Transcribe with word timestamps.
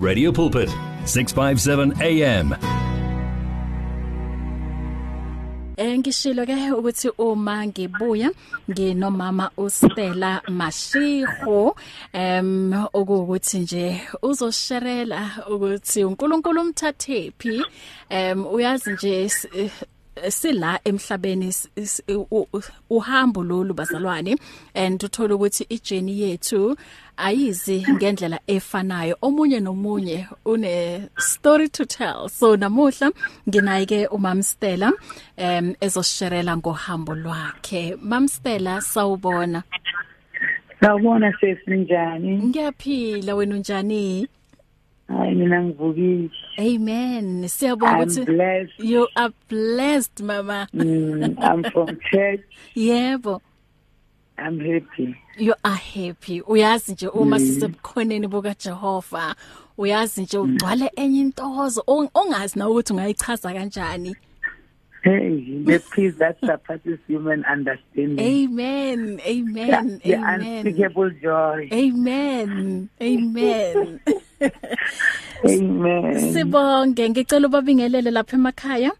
Radio 0.00 0.32
Pulpit 0.32 0.70
657 1.04 2.00
AM 2.00 2.56
Engishilo 5.76 6.46
ke 6.46 6.56
ukuthi 6.72 7.10
uma 7.18 7.66
ngibuya 7.66 8.30
nginomama 8.70 9.50
uStella 9.58 10.40
Mashiho 10.48 11.76
em 12.14 12.72
okuthi 12.94 13.58
nje 13.58 14.00
uzosherela 14.22 15.30
ukuthi 15.50 16.04
uNkulunkulu 16.04 16.60
umthathephi. 16.60 17.62
Em 18.08 18.46
uyazi 18.46 18.92
nje 18.92 19.30
sila 20.28 20.80
emhlabeni 20.84 21.54
uhambo 22.90 23.44
lolu 23.44 23.74
bazalwane 23.74 24.36
and 24.74 25.00
uthola 25.04 25.34
ukuthi 25.34 25.66
ijourney 25.68 26.20
yethu 26.20 26.76
ayizi 27.20 27.86
ngendlela 27.92 28.40
efanayo 28.46 29.16
omunye 29.22 29.60
nomunye 29.60 30.26
une 30.44 31.08
story 31.18 31.68
to 31.68 31.84
tell 31.84 32.28
so 32.28 32.56
namuhla 32.56 33.12
nginayike 33.48 34.06
umam 34.06 34.42
Stella 34.42 34.92
em 35.36 35.74
ezosherela 35.80 36.56
ngohambo 36.56 37.14
lwakhe 37.14 37.96
mam 38.02 38.28
Stella 38.28 38.80
sawubona 38.80 39.62
Sawubona 40.80 41.32
sesinjani 41.40 42.42
Ngiyaphila 42.42 43.34
wena 43.34 43.54
unjani 43.54 44.28
Hayi 45.08 45.34
mina 45.34 45.62
ngivukile. 45.62 46.30
Amen. 46.58 47.48
Siyabonga 47.48 47.98
ukuthi 48.06 48.68
you 48.78 49.08
are 49.16 49.32
blessed 49.48 50.22
mama. 50.22 50.68
mm, 50.72 51.36
I'm 51.42 51.64
from 51.64 51.98
church. 52.12 52.40
Yebo. 52.76 53.40
I'm 54.38 54.60
happy. 54.60 55.16
You 55.40 55.54
are 55.64 55.76
happy. 55.76 56.42
Uyazi 56.42 56.92
nje 56.92 57.08
uma 57.08 57.38
mm. 57.38 57.46
sisebukhoneni 57.46 58.26
buka 58.28 58.54
Jehova, 58.64 59.34
uyazi 59.78 60.22
nje 60.22 60.38
ugcwale 60.38 60.90
enye 60.96 61.20
intozo 61.20 61.84
ongazi 62.14 62.58
na 62.58 62.68
ukuthi 62.68 62.92
ungayichaza 62.92 63.52
kanjani. 63.52 64.16
Hey, 65.02 65.64
the 65.64 65.78
peace 65.94 66.14
that 66.18 66.36
surpasses 66.44 66.98
human 67.08 67.42
understanding. 67.50 68.20
Amen. 68.20 69.18
Amen. 69.26 70.00
The 70.04 70.14
Amen. 70.16 70.66
unspeakable 70.66 71.10
joy. 71.22 71.68
Amen. 71.72 72.90
Amen. 73.00 74.00
Amen. 75.48 76.32
Sibonge 76.32 77.10
ngicela 77.10 77.46
ubabingelele 77.48 78.10
lapha 78.10 78.36
emakhaya. 78.36 78.92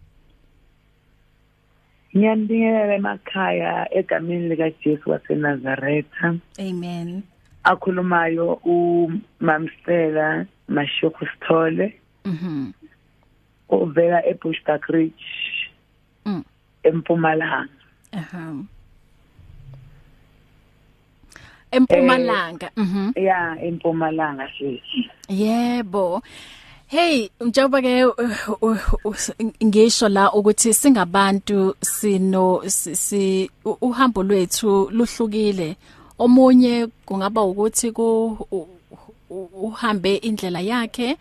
Ngiyandingelela 2.16 2.94
emakhaya 2.94 3.86
egameni 3.94 4.48
lika 4.48 4.70
Jesu 4.82 5.10
waseNazaretha. 5.10 6.38
Amen. 6.58 7.22
Akhulumayo 7.64 8.58
uMamstela 8.64 10.46
Mashoko 10.68 11.26
Sithole. 11.26 11.94
Mhm. 12.24 12.72
Ovela 13.68 14.26
eBushbuck 14.26 14.86
Ridge. 14.88 15.26
Mm. 16.26 16.44
Empumalanga. 16.82 17.68
Aha. 18.12 18.54
Empumalanga. 21.70 22.70
Mhm. 22.76 23.12
Ya, 23.16 23.56
empumalanga 23.62 24.48
sithi. 24.58 25.10
Yebo. 25.28 26.22
Hey, 26.90 27.30
njengoba 27.40 27.82
ke 27.82 28.04
ngisho 29.64 30.08
la 30.08 30.32
ukuthi 30.32 30.74
singabantu 30.74 31.74
sino 31.80 32.62
si 32.68 33.50
uhambo 33.80 34.22
lwethu 34.22 34.90
luhlukile. 34.90 35.76
Omunye 36.18 36.88
kungaba 37.06 37.42
ukuthi 37.42 37.92
ku 37.92 38.36
uhambe 39.62 40.16
indlela 40.16 40.60
yakhe 40.60 41.16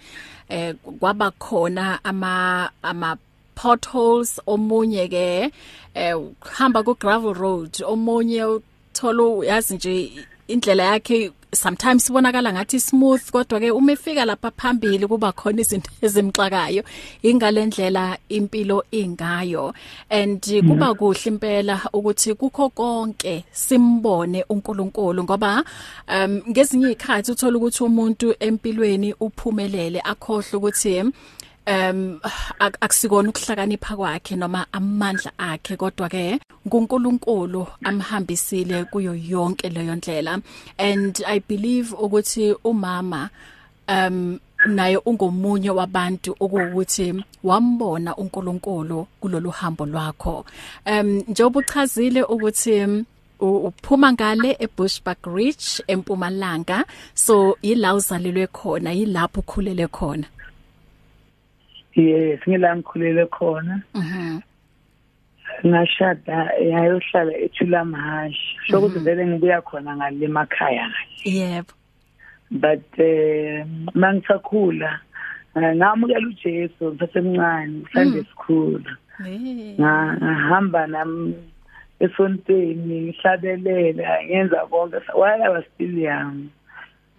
eh 0.50 0.74
kwaba 1.00 1.32
khona 1.32 2.00
ama 2.04 2.72
ama 2.82 3.18
potholes 3.56 4.42
omunye 4.48 5.08
ke 5.08 5.52
eh 5.94 6.16
hamba 6.42 6.84
ku 6.84 6.96
gravel 6.96 7.34
road 7.34 7.70
omunye 7.86 8.44
uthola 8.44 9.46
yazi 9.46 9.76
nje 9.76 10.26
indlela 10.48 10.84
yakhe 10.84 11.32
sometimes 11.52 12.10
ibonakala 12.10 12.54
ngathi 12.54 12.80
smooth 12.80 13.32
kodwa 13.32 13.60
ke 13.60 13.72
uma 13.72 13.92
efika 13.92 14.26
lapha 14.26 14.52
phambili 14.52 15.08
kuba 15.08 15.32
khona 15.32 15.62
izinto 15.62 15.92
ezimxakayo 16.02 16.84
ingalendlela 17.24 18.18
impilo 18.30 18.84
ingayo. 18.92 19.74
And 20.10 20.42
kuba 20.42 20.94
kuhle 20.94 21.26
impela 21.26 21.82
ukuthi 21.94 22.34
kukho 22.34 22.70
konke 22.70 23.46
simbone 23.52 24.46
uNkulunkulu 24.50 25.24
ngoba 25.24 25.64
um 26.08 26.42
ngezinye 26.50 26.86
izikhathi 26.92 27.32
uthola 27.32 27.58
ukuthi 27.58 27.84
umuntu 27.84 28.36
empilweni 28.40 29.14
uphumelele 29.20 30.02
akhohle 30.02 30.58
ukuthi 30.58 31.04
um 31.70 32.20
akusikona 32.60 33.30
ukuhlakanipha 33.30 33.96
kwakhe 33.96 34.36
noma 34.36 34.66
amandla 34.72 35.32
akhe 35.38 35.78
kodwa 35.78 36.10
ke 36.10 36.40
uNkulunkulu 36.72 37.68
amhambisile 37.84 38.84
kuyo 38.84 39.16
yonke 39.16 39.70
leyo 39.70 39.96
ndlela. 39.96 40.42
And 40.78 41.22
i 41.28 41.40
believe 41.40 41.94
ukuthi 41.94 42.56
umama 42.64 43.30
um 43.88 44.40
naye 44.66 44.98
ungomunye 44.98 45.70
wabantu 45.70 46.36
okuwukuthi 46.40 47.24
wambona 47.44 48.16
uNkulunkulu 48.16 49.08
kulolu 49.22 49.50
hambo 49.50 49.86
lwakho. 49.86 50.46
Um 50.86 51.24
njengoba 51.28 51.60
uchazile 51.60 52.24
ukuthi 52.24 53.06
uphuma 53.40 54.14
ngale 54.14 54.58
eBushbuck 54.60 55.26
Ridge 55.26 55.84
empumalanga 55.88 56.86
so 57.14 57.58
yila 57.62 57.96
uzalelwe 57.96 58.48
khona 58.48 58.92
yilapho 58.92 59.40
ukhulele 59.40 59.88
khona. 59.88 60.28
Yes 61.96 62.40
ngila 62.48 62.76
ngikhulele 62.76 63.26
khona. 63.26 63.82
Mhm. 63.96 64.42
Ngashada 65.66 66.54
yayohlala 66.62 67.34
ethula 67.38 67.86
mahashi 67.86 68.58
sokuthi 68.68 69.00
vele 69.00 69.28
ngibuya 69.28 69.62
khona 69.62 69.96
ngale 69.96 70.26
emakhaya 70.26 70.88
yebo. 71.26 71.74
But 72.52 72.86
eh 72.98 73.66
mangisakhula 73.94 75.00
ngamukela 75.58 76.28
uJesu 76.28 76.94
ngisasemncane 76.94 77.86
Sunday 77.94 78.24
school 78.32 78.82
ngahamba 79.80 80.88
nam 80.88 81.34
esontweni 82.00 83.12
ngihlabelela 83.12 84.24
ngenza 84.24 84.66
konke 84.70 85.02
while 85.14 85.44
I 85.44 85.50
was 85.50 85.66
still 85.76 85.98
young 85.98 86.50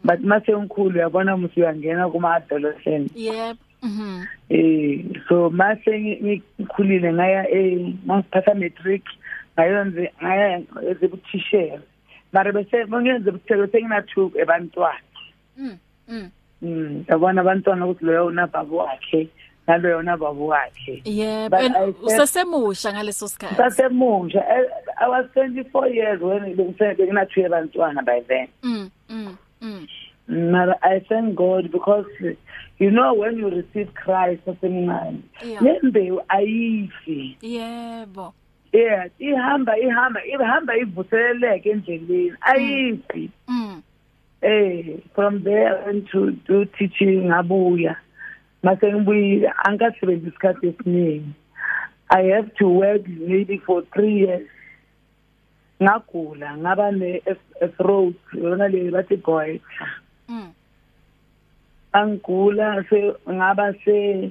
but 0.04 0.20
mase 0.20 0.52
ngikhulu 0.52 0.98
yabona 0.98 1.36
musi 1.36 1.60
uyangena 1.60 2.08
kuma 2.08 2.34
adolescent 2.34 3.12
yebo. 3.14 3.58
Mhm. 3.82 4.26
Eh 4.50 5.04
so 5.28 5.50
mase 5.50 5.90
ngikhulile 6.20 7.12
ngaya 7.12 7.48
eh 7.50 7.94
mangiphatha 8.06 8.54
matric 8.54 9.04
ngayonze 9.56 10.12
ngaya 10.22 10.62
ezebuthishere 10.90 11.80
mara 12.32 12.52
bese 12.52 12.86
ngenze 12.86 13.30
ubuthishere 13.30 13.66
senginathuk 13.72 14.36
ebantwana 14.36 15.00
Mm. 15.56 15.78
Mm. 16.08 16.30
Mm 16.62 17.04
yabona 17.08 17.40
abantwana 17.40 17.86
ukuthi 17.86 18.04
loyo 18.04 18.26
unababa 18.26 18.76
wakhe 18.76 19.28
naloyo 19.66 19.98
unababa 19.98 20.44
wakhe 20.44 21.02
Yebo 21.04 21.56
usesemusha 22.02 22.92
ngaleso 22.92 23.28
sikhathi 23.28 23.56
Sasemusha 23.56 24.42
I 25.00 25.08
was 25.08 25.26
24 25.34 25.88
years 25.88 26.20
when 26.20 26.54
benginathu 26.56 27.46
abantwana 27.46 28.04
by 28.04 28.20
then 28.28 28.48
Mm. 28.62 28.90
Mm. 29.62 29.86
Mm. 30.30 30.74
I 30.82 31.00
thank 31.08 31.34
God 31.34 31.72
because 31.72 32.06
you 32.78 32.90
know 32.90 33.14
when 33.14 33.36
you 33.36 33.50
receive 33.50 33.92
Christ 33.94 34.46
asemncane 34.46 35.22
lembewu 35.60 36.22
ayifi 36.28 37.36
yebo 37.42 38.34
yeah 38.72 39.08
ihamba 39.18 39.78
ihamba 39.78 40.24
ihamba 40.24 40.76
ivuseleleke 40.76 41.70
endleleni 41.70 42.32
ayifi 42.40 43.30
mm 43.48 43.82
eh 44.42 45.00
from 45.14 45.42
there 45.42 45.90
into 45.90 46.32
to 46.46 46.64
teaching 46.64 47.24
ngabuya 47.24 47.96
mase 48.62 48.92
ngibuyile 48.92 49.52
angasebenzi 49.64 50.28
isikhathi 50.28 50.66
esiningi 50.66 51.32
i 52.08 52.22
have 52.30 52.50
to 52.54 52.68
work 52.68 53.02
maybe 53.08 53.58
for 53.58 53.82
3 53.82 54.18
years 54.18 54.48
ngagula 55.82 56.56
ngaba 56.56 56.90
ne 56.92 57.22
throat 57.76 58.16
yona 58.34 58.68
le 58.68 58.90
bathi 58.90 59.16
goiter 59.16 59.90
mm. 60.30 60.52
Angigula 61.92 62.88
se 62.88 63.14
ngaba 63.28 63.74
se 63.84 64.30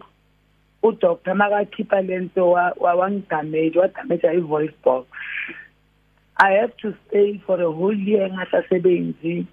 udoctor 0.84 1.36
makakhipha 1.36 2.02
lento 2.02 2.52
wangigamage 2.80 3.76
wadamage 3.76 4.26
i-voice 4.26 4.74
box. 4.84 5.08
I 6.38 6.52
have 6.52 6.76
to 6.78 6.96
stay 7.08 7.42
for 7.46 7.62
a 7.62 7.72
whole 7.72 7.96
year 7.96 8.30
ngasasebenzi 8.30 9.46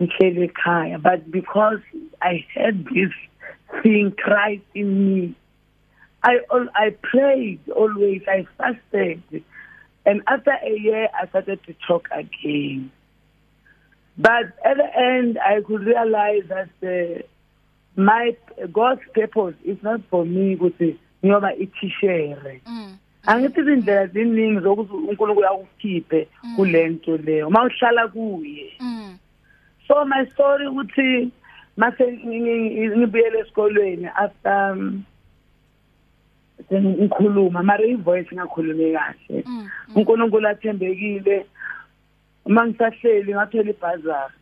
ngihlele 0.00 0.50
ekhaya. 0.50 1.00
But 1.00 1.30
because 1.30 1.80
i 2.20 2.44
had 2.54 2.84
this 2.86 3.12
thing 3.82 4.12
christ 4.12 4.62
in 4.74 4.88
me 5.06 5.34
i 6.22 6.38
i 6.74 6.90
prayed 7.02 7.60
always 7.74 8.22
i 8.28 8.46
fasted. 8.58 9.22
And 10.04 10.22
after 10.26 10.50
a 10.50 10.78
year 10.78 11.08
i 11.14 11.28
started 11.28 11.62
to 11.64 11.74
talk 11.86 12.08
again. 12.10 12.90
But 14.16 14.46
at 14.64 14.76
the 14.76 14.98
end 14.98 15.38
i 15.38 15.60
could 15.62 15.82
realize 15.86 16.44
that 16.48 16.68
uh, 16.82 17.22
my 17.96 18.36
God's 18.72 19.02
purpose 19.14 19.54
is 19.64 19.76
not 19.82 20.00
for 20.10 20.24
me 20.26 20.54
ukuthi 20.56 20.96
ngiyoba 21.24 21.54
ithishere 21.54 22.60
Mm. 22.66 22.96
angithi 23.26 23.60
izindlela 23.60 24.06
ziningi 24.06 24.60
zokuthi 24.60 24.92
uNkulunkulu 24.92 25.46
akukhiphe 25.46 26.28
kulento 26.56 27.16
leyo 27.16 27.50
mawuhlala 27.50 28.08
kuye 28.08 28.72
Mm. 28.80 29.16
so 29.88 30.04
my 30.04 30.26
story 30.26 30.66
ukuthi 30.66 31.30
mase 31.76 32.12
ngibuyele 32.12 33.38
esikolweni 33.38 34.06
after 34.06 34.72
um, 34.72 35.02
sengikhuluma 36.68 37.62
mara 37.62 37.84
ivoice 37.86 38.34
ngakhulume 38.34 38.92
kahle 38.92 39.44
Mm. 39.46 39.68
uNkulunkulu 39.94 40.48
athembekile 40.48 41.46
uma 42.46 42.66
ngisahleli 42.66 43.32
ngathola 43.34 43.70
ibhazari 43.70 44.34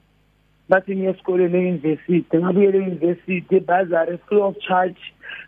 bathi 0.69 0.97
ngiye 0.97 1.11
esikoleni 1.11 1.59
e-university 1.59 2.37
ngabuyela 2.39 2.77
e-university 2.79 3.57
ibhazari 3.57 4.19
free 4.27 4.41
of 4.41 4.59
charge 4.59 5.01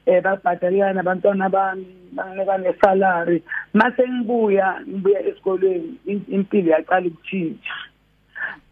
eh 0.07 0.23
babhadalana 0.23 1.01
abantwana 1.01 1.49
bami 1.49 1.87
banginika 2.13 2.59
nesalary. 2.59 3.43
Mase 3.75 4.03
ngibuya 4.09 4.81
ngibuya 4.89 5.21
esikolweni 5.29 5.95
in- 6.07 6.27
impilo 6.29 6.71
yaqala 6.73 7.07
ukutshintsha. 7.07 7.75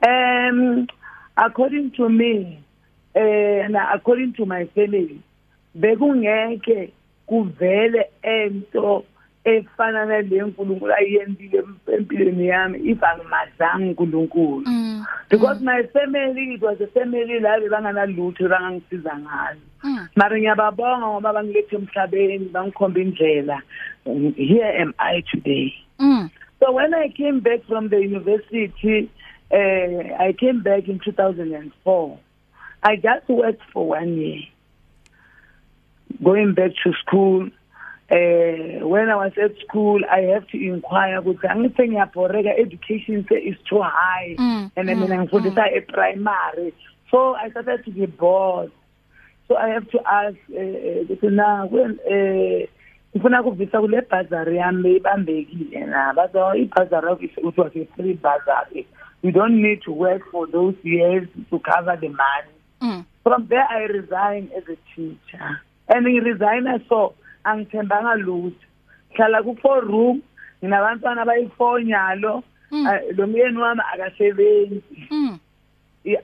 Um 0.06 0.86
according 1.36 1.90
to 1.90 2.08
me 2.08 2.58
eh 3.14 3.68
na 3.68 3.92
according 3.94 4.32
to 4.32 4.44
my 4.46 4.64
family 4.74 5.20
bekungeke 5.74 6.92
kuvele 7.26 8.04
ento 8.22 9.04
efana 9.44 10.04
nale 10.06 10.42
nkulunkulu 10.42 10.92
ayiyenzile 10.94 11.64
empilweni 11.96 12.46
yami 12.46 12.78
if 12.90 13.02
angimazanga 13.04 13.86
unkulunkulu 13.86 14.62
Mm. 14.66 15.04
because 15.30 15.60
my 15.64 15.82
family 15.92 16.54
it 16.54 16.62
was 16.62 16.80
a 16.80 16.86
family 16.86 17.40
la 17.40 17.60
bebanganalutho 17.60 18.48
bangangisiza 18.48 19.18
ngalo 19.18 19.60
Mm. 19.84 20.08
mara 20.16 20.38
ngiyababonga 20.38 21.06
ngoba 21.06 21.32
bangilethe 21.32 21.76
emhlabeni 21.76 22.38
bangikhomba 22.52 23.00
indlela 23.00 23.62
Um, 24.06 24.32
here 24.32 24.64
am 24.82 24.94
i 24.98 25.22
today 25.22 25.72
Mm. 25.98 26.30
So 26.60 26.72
when 26.72 26.92
I 26.94 27.08
came 27.08 27.40
back 27.40 27.64
from 27.68 27.88
the 27.88 27.96
university, 27.96 29.08
uh, 29.50 30.22
I 30.26 30.32
came 30.38 30.60
back 30.62 30.88
in 30.88 30.98
2004. 30.98 32.18
I 32.82 32.96
just 32.96 33.28
worked 33.28 33.62
for 33.72 33.88
one 33.88 34.16
year. 34.20 34.42
Going 36.22 36.54
back 36.54 36.72
to 36.84 36.92
school, 36.94 37.48
uh, 38.10 38.86
when 38.86 39.08
I 39.08 39.16
was 39.16 39.32
at 39.42 39.52
school, 39.66 40.00
I 40.10 40.20
have 40.32 40.46
to 40.48 40.56
inquire 40.58 41.20
ukuthi 41.22 41.46
angithi 41.48 41.88
ngiyaboreka 41.88 42.58
education 42.58 43.24
se 43.28 43.36
is 43.36 43.56
too 43.68 43.82
high 43.82 44.34
Mm, 44.38 44.70
and 44.76 44.90
I 44.90 44.94
mm, 44.94 45.08
mean 45.08 45.10
ngifundisa 45.20 45.66
e 45.76 45.80
primary. 45.80 46.74
So 47.10 47.34
I 47.34 47.50
started 47.50 47.84
to 47.84 47.90
be 47.90 48.06
bored. 48.06 48.72
So 49.48 49.56
I 49.56 49.68
have 49.68 49.88
to 49.90 49.98
ask 50.06 50.36
uh, 50.50 51.04
ukuthi 51.06 51.30
na 51.32 51.64
when 51.66 51.98
uh, 52.06 52.66
ngifuna 53.14 53.42
kuvisa 53.42 53.80
kule 53.80 54.00
bazari 54.10 54.56
yami 54.56 54.96
ibambekile 54.96 55.86
na 55.86 56.12
bazo 56.12 56.54
ibazari 56.54 57.06
yakho 57.06 57.24
it 57.48 57.58
was 57.58 57.72
a 57.76 57.86
free 57.96 58.14
bazari 58.14 58.86
you 59.22 59.32
don't 59.32 59.60
need 59.62 59.82
to 59.82 59.92
work 59.92 60.22
for 60.30 60.46
those 60.46 60.74
years 60.82 61.28
to 61.50 61.58
cover 61.58 61.96
the 62.00 62.08
money 62.08 62.54
Mm. 62.82 63.04
from 63.22 63.46
there 63.48 63.66
i 63.70 63.80
resigned 63.80 64.50
as 64.56 64.64
a 64.68 64.76
teacher 64.96 65.60
and 65.88 66.06
ngiresigna 66.06 66.80
so 66.88 67.12
angithembanga 67.44 68.14
lutho. 68.16 68.66
Hlala 69.16 69.42
ku-four 69.42 69.84
room 69.84 70.22
nginabantwana 70.62 71.22
abayi-four 71.22 71.82
nyalo. 71.82 72.42
Mm. 72.70 72.86
Ah, 72.86 73.00
lo 73.16 73.26
myeni 73.26 73.58
wami 73.58 73.80
akasebenzi. 73.94 74.82
Mm. 75.10 75.40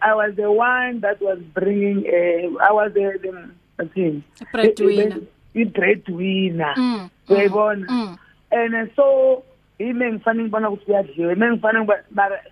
I 0.00 0.14
was 0.14 0.34
the 0.36 0.50
one 0.50 1.00
that 1.00 1.20
was 1.20 1.38
bringing 1.52 2.06
uh, 2.06 2.56
I 2.62 2.72
was 2.72 2.92
the, 2.94 3.18
the 3.20 3.48
whathini 3.78 4.22
Breadwinner. 4.52 5.20
i 5.54 5.64
breadwinner. 5.64 6.74
Mm. 6.76 7.10
uyayibona? 7.28 8.18
And 8.52 8.90
so 8.96 9.42
ime 9.80 10.12
ngifanele 10.12 10.44
ngibona 10.48 10.70
ukuthi 10.70 10.84
kuyadliwa. 10.84 11.32
Ime 11.32 11.50
ngifanele 11.50 11.86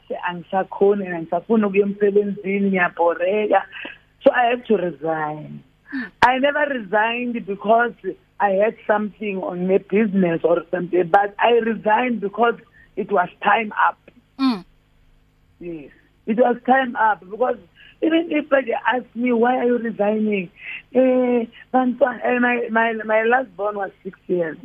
se- 0.08 0.18
angisakhoni 0.28 1.06
and 1.06 1.14
angisafuni 1.14 1.64
ukuya 1.64 1.86
emsebenzini 1.86 2.70
ngiyabhoreka. 2.70 3.62
So 4.24 4.30
i 4.34 4.46
have 4.50 4.64
to 4.64 4.76
resign. 4.76 5.62
I 6.22 6.38
never 6.38 6.66
resigned 6.66 7.46
because 7.46 7.92
i 8.40 8.50
had 8.50 8.76
something 8.86 9.38
on 9.42 9.66
my 9.68 9.78
business 9.78 10.40
or 10.44 10.62
something 10.70 11.06
but 11.08 11.34
i 11.38 11.50
resigned 11.64 12.20
because 12.20 12.54
it 12.96 13.10
was 13.12 13.28
time 13.42 13.72
up 13.88 13.98
Mm. 14.38 14.64
Yes, 15.60 15.90
it 16.26 16.36
was 16.38 16.56
time 16.66 16.96
up 16.96 17.20
because 17.20 17.56
even 18.02 18.26
if 18.30 18.48
they 18.50 18.72
ask 18.92 19.06
me 19.14 19.32
why 19.32 19.56
are 19.58 19.64
you 19.66 19.78
resigning, 19.78 20.50
eh, 20.92 21.46
bantwana, 21.72 22.18
eh, 22.24 22.38
my 22.40 22.68
my 22.70 22.92
my 23.04 23.22
last 23.22 23.56
born 23.56 23.76
was 23.76 23.92
six 24.02 24.18
years. 24.26 24.58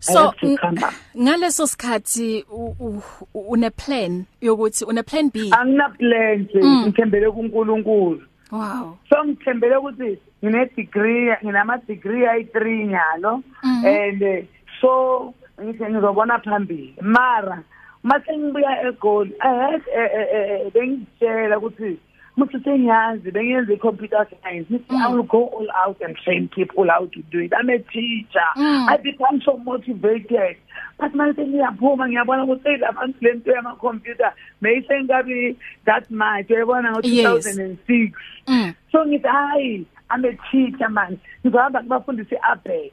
So 0.00 0.24
have 0.26 0.36
to 0.38 0.56
come 0.58 0.74
back. 0.74 0.94
ngaleso 1.16 1.66
sikhathi 1.66 2.44
u- 2.50 2.74
u- 2.80 3.02
u- 3.34 3.52
une 3.54 3.70
plan 3.70 4.26
yokuthi 4.42 4.84
une 4.88 5.02
plan 5.02 5.30
B. 5.30 5.50
Angina 5.52 5.88
plan 5.98 6.38
nje 6.42 6.60
Mm. 6.62 6.82
ngithembele 6.86 7.30
kuNkulunkulu. 7.30 8.22
Wow. 8.54 8.98
So 9.10 9.24
ngithembele 9.24 9.76
ukuthi 9.76 10.18
ngine 10.44 10.70
degree 10.76 11.34
nginama 11.42 11.78
degree 11.86 12.22
ayi3 12.26 12.86
nyalo 12.86 13.42
Mhm. 13.64 13.84
and 13.86 14.22
eh, 14.22 14.44
so 14.80 15.34
ngithi 15.62 15.84
ngizobona 15.90 16.38
phambili. 16.38 16.94
Mara 17.02 17.62
mase 18.02 18.30
ngibuya 18.38 18.72
eGoli 18.88 19.32
I 19.40 19.48
had 19.54 19.82
eh, 19.90 20.10
eh, 20.18 20.28
eh, 20.36 20.72
bengitshela 20.74 21.58
ukuthi 21.58 21.98
muthi 22.36 22.58
sengiyazi 22.64 23.30
bengenza 23.30 23.72
i-computer 23.72 24.26
science 24.42 24.66
Ngithi, 24.70 24.90
Mm. 24.90 25.02
I 25.02 25.08
will 25.12 25.22
go 25.22 25.46
all 25.46 25.68
out 25.86 26.00
and 26.02 26.16
train 26.16 26.48
people 26.48 26.88
how 26.90 27.06
to 27.06 27.22
do 27.30 27.38
it 27.40 27.52
I'm 27.58 27.70
a 27.70 27.78
teacher 27.78 28.48
Mm. 28.56 28.88
I 28.88 28.96
become 28.96 29.40
so 29.44 29.56
motivated 29.58 30.56
but 30.98 31.12
manje 31.14 31.46
ngiyaphuma 31.46 32.08
ngiyabona 32.08 32.44
ukuthi 32.44 32.68
hey 32.68 32.76
labantu 32.78 33.18
lento 33.20 33.50
yama-computer 33.52 34.32
mayisengikabi 34.60 35.56
that 35.84 36.10
much 36.10 36.50
uyayibona 36.50 36.88
Yes. 37.02 37.46
ngo-2006 37.46 38.12
Mm. 38.48 38.74
so 38.92 39.06
ngithi 39.06 39.28
hayi 39.28 39.86
I'm 40.10 40.24
a 40.24 40.32
teacher 40.50 40.88
man 40.90 41.18
ngizohamba 41.44 41.80
ngibafundise 41.82 42.34
i-abet 42.34 42.92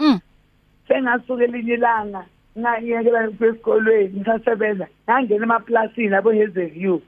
Mm. 0.00 0.20
sengasuka 0.88 1.44
elinye 1.44 1.74
ilanga 1.74 2.24
ngayekela 2.58 3.30
kwesikolweni 3.30 4.16
ngisasebenza 4.20 4.86
ngangena 5.10 5.44
emaplasini 5.44 6.14
abo 6.14 6.30
Hazelview 6.32 6.98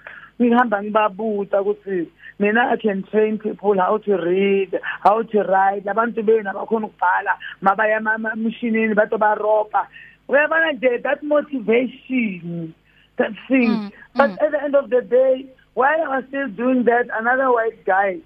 ngihamba 0.40 0.82
ngibabuza 0.82 1.62
ukuthi 1.62 2.08
mina 2.38 2.70
I 2.72 2.76
can 2.76 3.02
train 3.04 3.38
people 3.38 3.74
how 3.78 3.98
to 3.98 4.16
read 4.16 4.78
how 5.00 5.22
to 5.22 5.38
write. 5.43 5.84
Abantu 5.84 6.22
bena 6.24 6.52
bakhona 6.52 6.86
ukubhala 6.86 7.38
mabaya 7.62 8.00
emishinini 8.34 8.94
bato 8.94 9.19
baropa. 9.19 9.88
Uyabona 10.28 10.72
nje 10.72 11.02
that 11.02 11.22
motivation 11.22 12.74
that 13.16 13.32
thing. 13.48 13.69
Mm, 13.69 13.93
but 14.14 14.31
mm. 14.31 14.43
at 14.43 14.50
the 14.50 14.62
end 14.62 14.74
of 14.74 14.90
the 14.90 15.00
day 15.00 15.46
while 15.74 16.02
I 16.02 16.08
was 16.16 16.24
still 16.28 16.48
doing 16.48 16.84
that 16.84 17.06
another 17.12 17.50
white 17.50 17.84
guy 17.84 18.20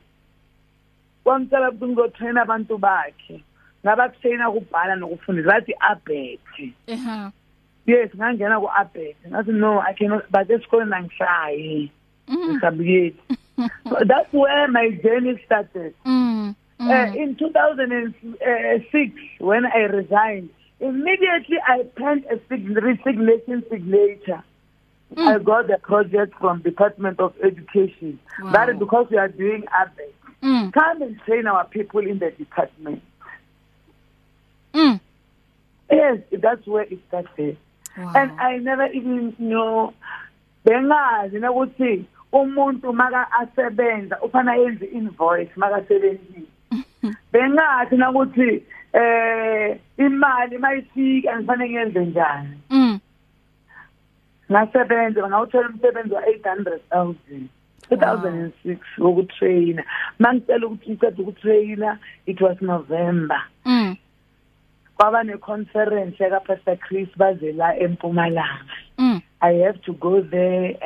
kwamtshela 1.24 1.70
ukuthi 1.70 1.92
ngizotraina 1.92 2.42
abantu 2.42 2.78
bakhe. 2.78 3.44
Ngabakutraina 3.84 4.50
ukubhala 4.50 4.96
nokufundisa 4.96 5.48
bathi 5.48 5.74
abet. 5.80 6.40
Eha. 6.86 7.32
yes 7.86 8.10
ngangena 8.16 8.60
ku-abet. 8.60 9.16
Ngathi 9.28 9.52
no 9.52 9.80
i 9.80 9.94
cannot 9.94 10.30
but 10.30 10.48
esikoleni 10.50 10.94
angihlayi 10.94 11.90
Mm. 12.30 13.14
so 13.88 13.96
that's 14.06 14.32
where 14.32 14.68
my 14.68 14.90
journey 15.02 15.40
started 15.46 15.94
Mm. 16.06 16.54
uh, 16.78 16.84
Mm. 16.84 17.16
in 17.16 17.36
2006 17.36 19.12
when 19.40 19.66
i 19.66 19.78
resigned 19.80 20.48
immediately 20.80 21.58
i 21.66 21.82
penned 21.96 22.24
a 22.30 22.38
sig- 22.48 22.76
resignation 22.76 23.62
signature 23.70 24.42
Mm. 25.16 25.26
I 25.26 25.38
got 25.42 25.66
the 25.66 25.76
project 25.78 26.34
from 26.38 26.62
Department 26.62 27.18
of 27.18 27.34
Education. 27.42 28.20
Wow. 28.40 28.52
That 28.52 28.68
is 28.68 28.78
because 28.78 29.08
we 29.10 29.16
are 29.16 29.26
doing 29.26 29.64
ABET. 29.80 30.12
Mm. 30.40 30.72
Come 30.72 31.02
and 31.02 31.18
train 31.26 31.48
our 31.48 31.64
people 31.64 31.98
in 32.06 32.20
the 32.20 32.30
department. 32.30 33.02
Mm. 34.72 35.00
Yes, 35.90 36.18
that's 36.30 36.64
where 36.64 36.84
it 36.84 37.00
started. 37.08 37.56
Wow. 37.98 38.12
And 38.14 38.30
I 38.40 38.58
never 38.58 38.86
even 38.86 39.34
know 39.40 39.94
bengazi 40.64 41.38
ukuthi 41.40 42.04
umuntu 42.32 42.92
maka 42.92 43.32
asebenza 43.32 44.20
ufana 44.22 44.54
yenze 44.54 44.84
invoice 44.86 45.52
maka 45.56 45.82
sebenzisa. 45.82 46.50
Bengathi 47.32 47.94
ukuthi 47.94 48.62
eh 48.92 49.78
imali 49.98 50.58
mayifika 50.58 51.36
ngifanele 51.36 51.70
ngenze 51.70 52.00
njani. 52.04 52.56
Mm. 52.70 53.00
ngasebenza 54.50 55.28
ngawuthola 55.28 55.68
umsebenzi 55.68 56.14
wa-800,000 56.14 57.14
2006 57.90 58.78
wokutraina 58.98 59.82
mangicela 60.18 60.66
ukuthi 60.66 60.90
ngiceda 60.90 61.22
ukutraina 61.22 61.98
it 62.26 62.40
was 62.40 62.62
november 62.62 63.42
Mm. 63.64 63.96
kwaba 64.96 65.22
ne-conference 65.22 66.22
yakapastor 66.24 66.76
chris 66.76 67.08
bazela 67.16 67.78
empumalanga 67.78 68.74
Mm. 68.98 69.20
I 69.42 69.52
have 69.64 69.80
to 69.82 69.92
go 69.94 70.20
there 70.20 70.76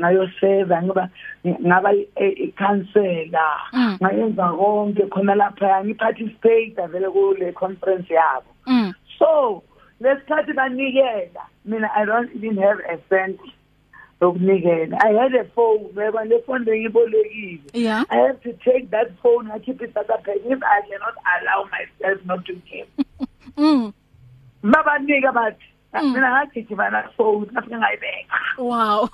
ngayoseva 0.00 0.82
ngoba 0.82 1.08
ngaba 1.46 1.90
icounselor 2.38 3.60
Mm. 3.72 3.96
ngayenza 4.02 4.48
konke 4.48 5.02
khona 5.10 5.34
lapha 5.34 5.84
ngiparticipate 5.84 6.86
vele 6.90 7.10
kule 7.10 7.52
conference 7.52 8.10
yabo 8.14 8.46
Mm. 8.66 8.92
so 9.18 9.62
lesikhathi 10.00 10.52
banikela 10.52 11.44
mina 11.64 11.88
i 11.96 12.04
don't 12.04 12.30
even 12.36 12.56
have 12.62 12.80
a 12.88 12.98
cent 13.08 13.40
yokunikela 14.20 14.96
i 15.04 15.12
had 15.12 15.34
a 15.34 15.44
phone 15.54 15.84
yeba 15.96 16.24
le 16.24 16.40
phone 16.46 16.64
bengibolekile 16.64 17.60
i 18.10 18.16
have 18.16 18.40
to 18.40 18.52
take 18.64 18.90
that 18.90 19.08
phone 19.22 19.46
ngakhipha 19.48 19.84
isata 19.84 20.16
pack 20.24 20.36
if 20.36 20.62
i 20.62 20.80
cannot 20.88 21.16
allow 21.36 21.64
myself 21.70 22.18
not 22.24 22.44
to 22.46 22.54
give 22.54 22.88
Mm. 23.56 23.92
babanika 24.62 25.32
bathi. 25.32 25.64
Mina 26.02 26.30
ngagijima 26.30 26.90
na 26.90 27.02
phone 27.16 27.46
ngafika 27.52 27.78
ngayibeka 27.78 28.36
Wow. 28.58 29.08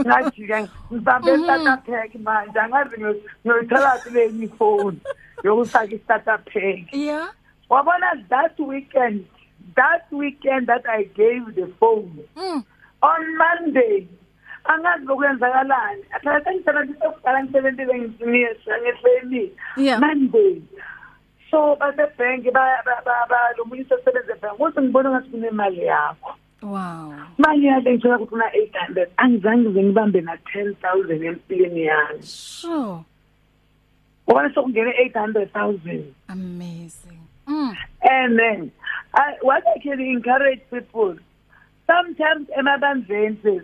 ngajika 0.00 0.68
ngibambe 0.92 1.34
isata 1.34 1.76
pack 1.76 2.14
manje 2.14 2.58
angazi 2.60 2.96
ngiyo- 2.96 3.20
ngiyoyithola 3.46 3.98
kule 4.02 4.24
enye 4.24 4.44
ifone 4.44 4.98
yokufaka 5.44 5.94
isata 5.94 6.38
pack 6.38 6.92
Yeah. 6.92 7.28
wabona 7.68 8.06
that 8.28 8.58
weekend 8.60 9.24
that 9.74 10.02
weekend 10.12 10.66
that 10.66 10.86
i 10.88 11.04
gave 11.04 11.52
the 11.54 11.66
phone 11.80 12.12
Mm. 12.36 12.62
on 13.02 13.22
monday 13.36 14.06
angazi 14.64 15.04
lokwenzakalani 15.06 16.02
aphela 16.10 16.44
sengisebenzise 16.44 17.06
ukudala 17.06 17.44
ngisebenzile 17.44 18.10
ngefamily 18.82 19.52
Yeah. 19.76 20.00
monday 20.00 20.62
so 21.50 21.76
basebhenki 21.76 22.50
lo 23.56 23.64
munye 23.64 23.82
usesebenze 23.82 24.32
ebhenki 24.32 24.56
ukuthi 24.62 24.80
ngibone 24.80 25.08
ngathi 25.10 25.30
kunemali 25.30 25.82
yakho 25.84 26.30
Wow. 26.62 27.12
manje 27.38 27.66
yale 27.66 27.90
ngithola 27.92 28.16
ukuthi 28.18 28.34
una-eight 28.34 28.74
hundred 28.76 29.08
angizange 29.16 29.68
ngize 29.68 29.82
ngibambe 29.82 30.20
na-ten 30.20 30.74
thousand 30.82 31.22
empilweni 31.24 31.82
yami 31.82 32.22
Sure. 32.22 32.98
ngobana 34.24 34.54
sokungene 34.54 34.92
eight 34.98 35.14
hundred 35.16 35.52
thousand 35.52 36.14
Amazing. 36.28 37.20
Mm. 37.46 37.76
And 38.02 38.38
then, 38.38 38.72
I, 39.14 39.34
what 39.42 39.62
I 39.68 39.78
can 39.78 40.00
encourage 40.00 40.60
people, 40.70 41.14
sometimes 41.86 42.48
emabandleni 42.58 43.62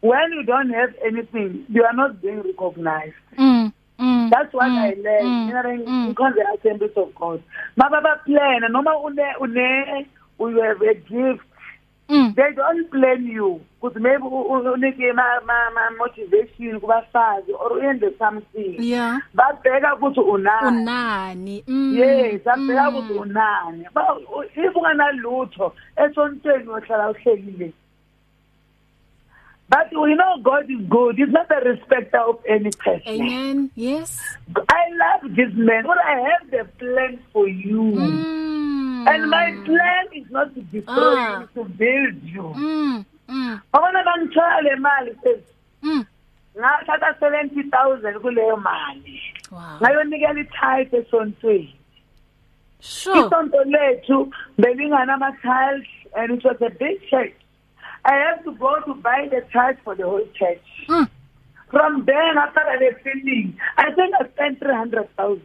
when 0.00 0.32
you 0.32 0.42
don't 0.44 0.68
have 0.70 0.92
anything, 1.02 1.64
you 1.70 1.82
are 1.84 1.94
not 1.94 2.20
being 2.20 2.42
recognized. 2.42 3.14
Mm. 3.38 3.53
Mm. 4.24 4.30
That's 4.30 4.52
what 4.54 4.68
Mm. 4.70 4.78
I 4.78 4.88
learned. 4.94 5.26
Mm. 5.26 5.74
In, 5.74 5.86
Mm. 5.86 6.08
in 6.08 6.14
the 6.34 6.44
assemblies 6.58 6.96
of 6.96 7.14
God. 7.14 7.42
Mababa 7.78 8.24
plan, 8.24 8.60
noma 8.70 8.92
une 9.06 9.24
une 9.40 10.06
you 10.38 10.60
have 10.62 10.82
a 10.82 10.94
gift. 10.94 11.44
Mm. 12.08 12.34
They 12.34 12.52
don't 12.54 12.90
blame 12.90 13.26
you. 13.28 13.60
Because 13.80 13.96
maybe 14.00 14.22
unike 14.22 15.14
ma 15.14 15.40
ma 15.46 15.90
motivation 15.98 16.80
kubafazi 16.80 17.52
or 17.58 17.70
uyenze 17.78 18.16
something. 18.18 18.76
Yeah. 18.78 19.18
Babheka 19.34 19.94
ukuthi 19.96 20.20
unani. 20.20 20.68
Unani? 20.68 21.64
Mm. 21.66 21.94
yes 21.96 22.46
abheka 22.46 22.90
Mm. 22.90 22.96
ukuthi 22.96 23.12
unani 23.18 23.84
Ba- 23.94 24.18
if 24.56 24.76
unganalutho 24.76 25.72
esontweni 25.96 26.68
uyohlala 26.68 27.10
uhlekile 27.10 27.72
but 29.74 29.88
we 30.02 30.14
know 30.20 30.32
god 30.48 30.70
is 30.74 30.82
good 30.96 31.16
he's 31.18 31.32
not 31.36 31.50
a 31.50 31.60
respecter 31.70 32.20
of 32.32 32.38
any 32.56 32.70
person 32.84 33.14
Amen. 33.14 33.70
Yes. 33.86 34.10
i 34.80 34.82
love 35.02 35.22
this 35.38 35.52
man 35.68 35.82
but 35.90 35.98
i 36.12 36.16
have 36.30 36.44
the 36.56 36.64
plan 36.82 37.18
for 37.32 37.46
you 37.48 37.84
Mm. 39.04 39.08
and 39.12 39.30
my 39.30 39.46
plan 39.68 40.04
is 40.18 40.26
not 40.36 40.48
to 40.54 40.60
destroy 40.74 41.14
Ah. 41.18 41.40
you 41.40 41.46
to 41.56 41.64
build 41.80 42.22
you 42.36 42.46
Mm. 42.56 43.04
Mm. 43.28 43.60
abona 43.78 44.00
bangithola 44.08 44.60
le 44.66 44.76
mali 44.86 45.12
says 45.24 45.42
Mm. 45.82 46.04
ngathatha 46.58 47.10
70000 47.20 48.20
kuleyo 48.24 48.56
mali 48.68 49.20
Wow. 49.52 49.76
ngayonikela 49.80 50.40
itithe 50.40 50.96
esontweni 51.02 51.74
Sure. 52.80 53.20
isonto 53.26 53.64
lethu 53.74 54.18
belinganama-tiles 54.58 55.86
and 56.16 56.32
it 56.38 56.44
was 56.44 56.56
a 56.62 56.70
big 56.70 56.96
church 57.10 57.34
i 58.04 58.14
have 58.14 58.44
to 58.44 58.52
go 58.54 58.72
to 58.86 58.94
buy 58.94 59.28
the 59.30 59.40
tiles 59.52 59.76
for 59.84 59.94
the 59.94 60.04
whole 60.04 60.26
church 60.38 60.64
Mm. 60.88 61.08
from 61.70 62.04
there 62.04 62.38
after 62.38 62.64
the 62.82 62.90
filming 63.04 63.56
i 63.76 63.90
think 63.92 64.14
i 64.20 64.26
spent 64.34 64.58
300000 64.60 65.40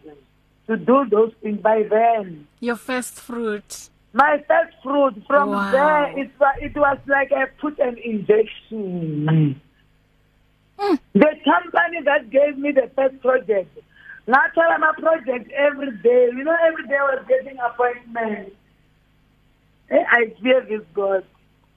to 0.67 0.77
do 0.77 1.05
those 1.09 1.31
things 1.41 1.59
by 1.61 1.83
then 1.83 2.47
Your 2.59 2.75
first 2.75 3.15
fruit. 3.19 3.89
my 4.13 4.43
first 4.47 4.75
fruit 4.83 5.15
from 5.27 5.49
Wow. 5.49 5.71
there 5.71 6.19
it, 6.21 6.29
it 6.67 6.75
was 6.75 6.97
like 7.07 7.31
i 7.31 7.45
put 7.61 7.79
an 7.79 7.97
injection 7.97 9.61
Mm. 10.79 10.97
the 11.13 11.31
company 11.43 11.99
that 12.05 12.29
gave 12.29 12.57
me 12.57 12.71
the 12.71 12.89
first 12.95 13.19
project 13.21 13.71
ngathola 14.27 14.75
ama-project 14.75 15.51
every 15.51 15.91
day 16.07 16.21
you 16.37 16.43
know 16.47 16.55
every 16.67 16.85
day 16.87 16.95
I 16.95 17.03
was 17.15 17.25
getting 17.27 17.57
appointments 17.69 18.55
i 19.91 20.21
fear 20.41 20.61
this 20.69 20.85
god 20.93 21.23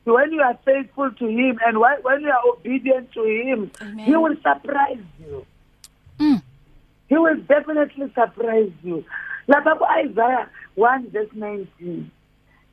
when 0.05 0.33
you 0.33 0.41
are 0.43 0.59
faithful 0.65 1.11
to 1.13 1.27
him 1.27 1.59
and 1.67 1.77
wh- 1.77 2.05
when 2.05 2.21
you 2.23 2.31
are 2.31 2.43
obedient 2.53 3.13
to 3.13 3.23
him 3.25 3.71
Amen. 3.81 4.05
he 4.07 4.17
will 4.17 4.37
surprise 4.43 5.05
you 5.21 5.47
Mm. 6.19 6.43
he 7.09 7.17
will 7.19 7.37
definitely 7.49 8.11
surprise 8.15 8.71
you 8.85 9.05
lapha 9.49 9.75
ku-isaiah 9.79 10.47
1 10.77 11.11
verse 11.11 11.33
19 11.35 12.05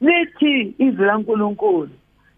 lithi 0.02 0.74
izwi 0.80 1.06
lankulunkulu 1.06 1.90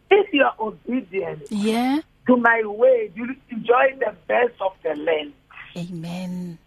if 0.09 0.33
you 0.33 0.43
are 0.45 0.55
obedient 0.59 1.41
Yeah. 1.51 1.99
to 2.27 2.37
my 2.37 2.63
way 2.65 3.11
you 3.15 3.23
will 3.27 3.35
enjoy 3.49 3.95
the 3.99 4.13
best 4.27 4.55
of 4.61 4.73
the 4.83 4.95
land 4.95 5.31
Amen. 5.75 6.57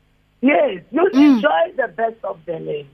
Yes, 0.41 0.81
you 0.93 1.03
Mm. 1.13 1.37
enjoy 1.37 1.65
the 1.77 1.89
best 1.89 2.21
of 2.25 2.37
the 2.47 2.59
land. 2.59 2.89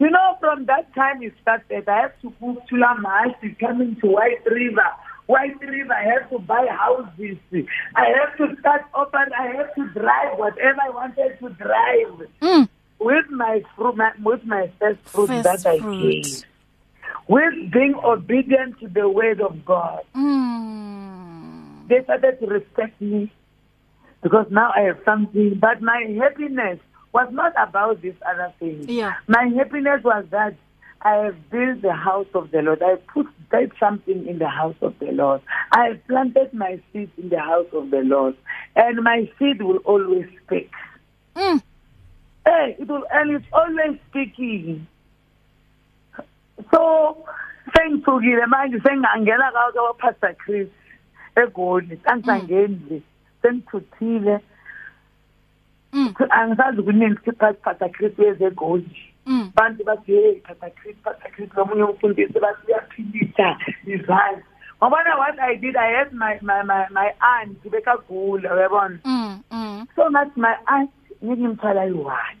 You 0.00 0.08
know, 0.10 0.36
from 0.40 0.64
that 0.64 0.92
time 0.94 1.22
it 1.22 1.34
started, 1.42 1.86
I 1.88 2.00
have 2.02 2.20
to 2.22 2.32
move 2.40 2.56
to 2.70 2.76
La 2.76 2.96
Masi, 2.96 3.56
coming 3.58 3.96
to 4.00 4.06
White 4.06 4.44
River. 4.46 4.86
White 5.26 5.60
River, 5.60 5.92
I 5.92 6.04
have 6.04 6.30
to 6.30 6.38
buy 6.38 6.66
houses. 6.70 7.36
I 7.94 8.06
have 8.18 8.36
to 8.38 8.58
start 8.60 8.82
open. 8.94 9.26
I 9.38 9.46
have 9.56 9.74
to 9.74 9.86
drive 10.00 10.38
whatever 10.38 10.78
I 10.82 10.88
wanted 10.90 11.38
to 11.40 11.50
drive 11.50 12.28
Mm. 12.40 12.68
with 12.98 13.28
my 13.30 13.62
fruit, 13.76 13.96
my, 13.96 14.10
with 14.24 14.42
my 14.44 14.70
first 14.80 15.00
fruit 15.04 15.28
First 15.28 15.44
that 15.44 15.66
I 15.66 15.78
fruit. 15.80 16.02
gave. 16.24 16.44
With 17.28 17.70
being 17.70 17.94
obedient 18.02 18.80
to 18.80 18.88
the 18.88 19.06
word 19.08 19.40
of 19.42 19.64
God. 19.66 20.00
Mm. 20.16 21.88
They 21.88 22.02
started 22.04 22.40
to 22.40 22.46
respect 22.46 23.00
me 23.00 23.30
because 24.22 24.46
now 24.50 24.72
I 24.74 24.80
have 24.82 24.98
something. 25.04 25.58
But 25.60 25.82
my 25.82 26.00
happiness 26.18 26.78
was 27.12 27.28
not 27.32 27.52
about 27.56 28.02
this 28.02 28.14
other 28.28 28.52
thing. 28.58 28.84
Yeah. 28.88 29.14
My 29.26 29.46
happiness 29.56 30.02
was 30.04 30.24
that 30.30 30.54
I 31.02 31.14
have 31.14 31.50
built 31.50 31.82
the 31.82 31.94
house 31.94 32.26
of 32.34 32.50
the 32.50 32.62
Lord. 32.62 32.82
I 32.82 32.96
put 33.12 33.26
did 33.50 33.72
something 33.80 34.26
in 34.26 34.38
the 34.38 34.48
house 34.48 34.76
of 34.82 34.98
the 34.98 35.10
Lord. 35.12 35.40
I 35.72 35.88
have 35.88 36.06
planted 36.06 36.52
my 36.52 36.80
seed 36.92 37.10
in 37.16 37.30
the 37.30 37.40
house 37.40 37.66
of 37.72 37.90
the 37.90 38.02
Lord. 38.02 38.36
And 38.76 39.02
my 39.02 39.30
seed 39.38 39.62
will 39.62 39.78
always 39.78 40.26
speak. 40.44 40.70
Mm. 41.34 41.62
Hey, 42.44 42.76
it 42.78 42.88
will, 42.88 43.04
and 43.12 43.32
it's 43.32 43.46
always 43.52 43.98
speaking. 44.10 44.86
So, 46.70 47.24
sengithukile 47.74 48.46
manje 48.46 48.80
sengangena 48.80 49.52
kawo 49.52 49.98
Pastor 49.98 50.34
Chris 50.34 50.68
eGoli. 51.36 51.98
Angisangeni 52.04 52.80
nje. 52.86 53.02
Sengithuthile. 53.42 54.32
Mm. 54.32 54.40
Angisazi 56.30 56.82
kuningi 56.82 57.14
ukuthi 57.14 57.32
Pastor 57.62 57.90
Chris 57.90 58.18
wezegoli. 58.18 58.96
Mm. 59.26 59.50
Bantu 59.54 59.84
bathi 59.84 60.12
hey 60.12 60.40
Pastor 60.40 60.70
Chris, 60.70 60.96
Pastor 61.04 61.30
Chris 61.32 61.50
lomunye 61.56 61.82
umfundisi 61.82 62.38
bathi 62.40 62.66
uyaphilisa 62.66 63.56
izandla. 63.86 64.42
Ngobona 64.82 65.18
what 65.18 65.38
I 65.40 65.56
did 65.56 65.76
I 65.76 65.92
had 65.98 66.12
my 66.12 66.38
my 66.42 66.62
my 66.62 66.86
my 66.90 67.12
aunt 67.20 67.62
bekagula 67.70 68.54
uyabona. 68.54 68.98
Mm. 69.04 69.42
Mm. 69.50 69.86
so 69.96 70.10
ngathi 70.10 70.36
my 70.40 70.54
aunt 70.66 70.90
ngimthwala 71.24 71.84
yi-one 71.84 72.38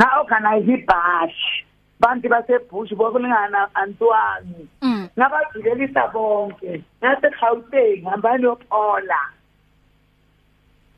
nga-organize 0.00 0.72
ibhashi 0.72 1.64
bantu 2.00 2.28
basebush 2.28 2.94
bokulingana 2.94 3.68
antwani 3.74 4.68
Mm. 4.82 5.08
ngabajikelisa 5.18 6.08
bonke 6.08 6.82
ngasegauteng 7.02 8.04
hambani 8.04 8.44
yopola 8.44 9.20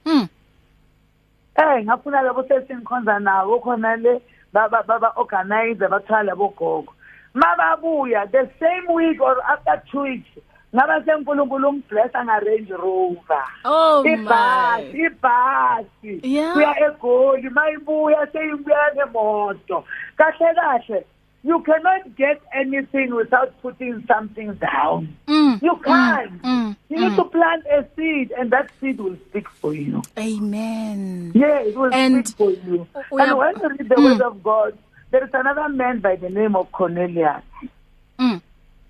Mm. 0.07 0.29
Eh 1.57 1.85
ngafuna 1.85 2.23
labo 2.23 2.43
sesingikhonza 2.43 3.19
nawo 3.19 3.61
khona 3.61 3.97
le 3.97 4.21
baba 4.53 4.83
baba 4.83 5.13
organize 5.17 5.89
bathwala 5.89 6.23
labo 6.35 6.49
gogo 6.49 6.93
mababuya 7.35 8.31
the 8.31 8.49
same 8.61 8.87
week 8.95 9.21
or 9.21 9.37
after 9.43 9.83
two 9.91 10.03
weeks 10.03 10.29
ngaba 10.75 11.05
senkulunkulu 11.07 11.69
umblessa 11.69 12.25
nga 12.25 12.41
Range 12.43 12.75
Rover. 12.75 13.47
Oh 13.65 14.03
my. 14.03 14.83
ibhasi 14.91 16.19
kuya 16.55 16.75
egoli 16.87 17.51
mayibuya 17.51 18.27
seyibuya 18.33 18.91
ngemoto. 18.95 19.85
Kahle 20.19 20.55
kahle. 20.55 21.05
You 21.45 21.61
cannot 21.63 22.17
get 22.17 22.41
anything 22.55 23.15
without 23.15 23.61
putting 23.63 24.03
something 24.09 24.55
down. 24.55 25.15
Mm, 25.29 25.63
You 25.63 25.77
can't. 25.85 26.43
mm, 26.43 26.77
you 26.89 26.99
need 27.01 27.15
to 27.17 27.25
plant 27.25 27.65
a 27.67 27.85
seed, 27.95 28.33
and 28.37 28.51
that 28.51 28.71
seed 28.81 28.99
will 28.99 29.17
speak 29.29 29.49
for 29.61 29.75
you. 29.75 30.03
Amen. 30.19 31.33
Yeah, 31.35 31.61
it 31.61 31.77
will 31.77 31.93
And 31.93 32.27
speak 32.27 32.37
for 32.39 32.51
you. 32.51 32.87
and 33.13 33.31
are- 33.31 33.37
when 33.37 33.55
you 33.61 33.69
read 33.69 33.89
the 33.89 34.01
word 34.01 34.21
of 34.23 34.43
God, 34.43 34.77
there 35.11 35.23
is 35.25 35.31
another 35.35 35.69
man 35.69 36.01
by 36.01 36.17
the 36.17 36.31
name 36.31 36.57
of 36.57 36.73
Cornelius 36.73 37.43
Mm. 38.19 38.41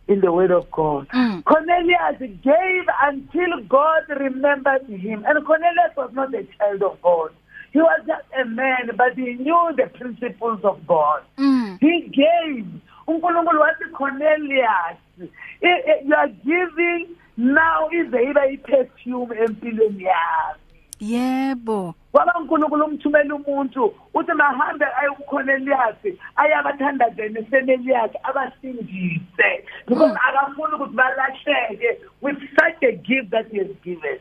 in 0.08 0.20
the 0.20 0.30
word 0.32 0.50
of 0.52 0.70
God. 0.70 1.08
Mm. 1.08 1.42
Cornelius 1.44 2.18
gave 2.42 2.84
until 3.02 3.60
God 3.68 4.02
remembered 4.08 4.86
him. 4.86 5.24
And 5.26 5.44
Cornelius 5.44 5.96
was 5.96 6.10
not 6.12 6.32
a 6.34 6.44
child 6.58 6.82
of 6.82 7.02
God. 7.02 7.30
He 7.74 7.80
was 7.80 8.02
just 8.06 8.22
a 8.40 8.44
man, 8.44 8.88
but 8.96 9.14
he 9.16 9.34
knew 9.34 9.72
the 9.76 9.90
principles 9.98 10.60
of 10.62 10.86
God. 10.86 11.22
Mm. 11.36 11.80
He 11.80 12.02
gave. 12.02 12.66
uNkulunkulu 13.06 13.60
wathi 13.60 13.84
Cornelius, 13.92 14.96
eh, 15.20 15.28
eh, 15.60 16.02
you 16.04 16.14
are 16.14 16.28
giving 16.28 17.08
now 17.36 17.88
ize 17.90 18.22
ibe 18.22 18.52
iperfume 18.52 19.36
empilweni 19.36 20.04
yami. 20.04 20.60
Yebo. 21.00 21.94
Kwaba 22.12 22.34
uNkulunkulu 22.40 22.84
umthumela 22.84 23.34
umuntu 23.34 23.94
uthi 24.14 24.32
mahambe 24.32 24.84
aye 24.84 25.10
kuCornelius 25.10 25.96
ayabathandazene 26.36 27.40
ifamily 27.40 27.90
yakhe 27.92 28.18
abasindise 28.22 29.64
because 29.88 30.16
akafuni 30.28 30.74
ukuthi 30.74 30.94
balahleke 30.94 31.98
with 32.22 32.38
such 32.58 32.82
a 32.82 32.92
gift 32.92 33.30
that 33.30 33.50
he 33.50 33.58
has 33.58 33.74
given. 33.84 34.18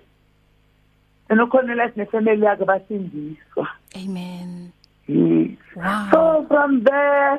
And 1.30 1.39
uCornelius 1.39 1.94
nefamily 1.96 2.44
yakhe 2.44 2.65
basindiswa. 2.65 3.68
Amen. 3.96 4.72
Yes. 5.08 5.58
Wow. 5.75 6.10
So 6.12 6.46
from 6.48 6.84
there, 6.84 7.34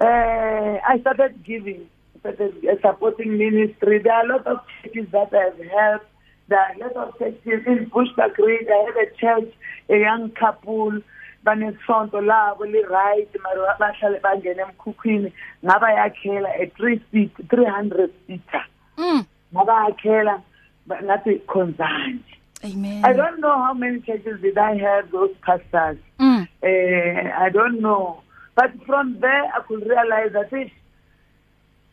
uh, 0.00 0.78
I 0.88 0.98
started 1.00 1.42
giving, 1.44 1.88
started 2.20 2.54
uh, 2.64 2.74
supporting 2.80 3.38
ministry. 3.38 3.98
There 3.98 4.12
are 4.12 4.24
a 4.24 4.28
lot 4.28 4.46
of 4.46 4.58
churches 4.82 5.08
that 5.12 5.32
I 5.32 5.44
have 5.44 5.58
helped. 5.70 6.06
There 6.48 6.58
are 6.58 6.72
a 6.74 6.78
lot 6.78 6.96
of 7.08 7.18
churches 7.18 7.62
in 7.66 7.90
Bushbuckridge. 7.90 8.68
I 8.70 8.84
had 8.86 8.96
a 9.08 9.16
church, 9.16 9.54
a 9.88 9.96
young 9.98 10.30
couple, 10.30 11.00
banesonto 11.44 12.20
labo 12.22 12.60
li-right 12.70 13.28
mara 13.42 13.76
bahlale 13.80 14.20
bangena 14.20 14.62
emkhukhwini 14.70 15.32
ngabayakhela 15.64 16.48
a 16.60 16.66
three 16.76 17.02
seat 17.10 17.32
300 17.50 18.10
seater 18.26 18.64
Mm. 18.98 19.26
ngabayakhela 19.54 20.42
ba- 20.86 21.02
ngathi 21.02 21.40
khonzani 21.46 22.22
Amen. 22.64 23.04
I 23.04 23.12
don't 23.12 23.40
know 23.40 23.52
how 23.64 23.74
many 23.74 24.00
churches 24.00 24.40
did 24.40 24.56
I 24.56 24.76
have 24.78 25.10
those 25.10 25.30
pastors 25.42 25.98
Mm. 26.20 26.46
uh, 26.62 27.30
I 27.44 27.48
don't 27.50 27.80
know. 27.80 28.20
But 28.54 28.70
from 28.86 29.18
there, 29.20 29.44
I 29.46 29.60
could 29.66 29.84
realize 29.86 30.32
that 30.34 30.52
if 30.52 30.70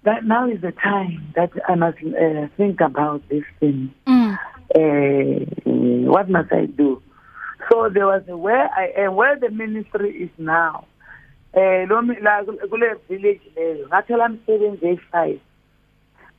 that 0.03 0.23
now 0.25 0.47
is 0.49 0.61
the 0.61 0.71
time 0.71 1.33
that 1.35 1.51
I 1.67 1.75
must 1.75 1.97
uh, 1.97 2.47
think 2.57 2.79
about 2.81 3.27
this 3.29 3.43
thing. 3.59 3.91
Mm. 4.07 4.38
Uh, 4.75 5.45
what 6.11 6.29
must 6.29 6.51
I 6.53 6.65
do? 6.67 7.01
So 7.71 7.89
there 7.89 8.05
was 8.05 8.23
a 8.27 8.38
where 8.38 8.69
I 8.69 8.91
am, 8.97 9.15
where 9.15 9.38
the 9.39 9.49
ministry 9.49 10.11
is 10.23 10.29
now. 10.38 10.85
Eh 11.53 11.85
lo 11.89 12.01
la 12.21 12.43
kule 12.43 12.95
village 13.09 13.41
leyo 13.57 13.88
ngathela 13.88 14.25
umsebenzi 14.29 14.85
efive. 14.97 15.39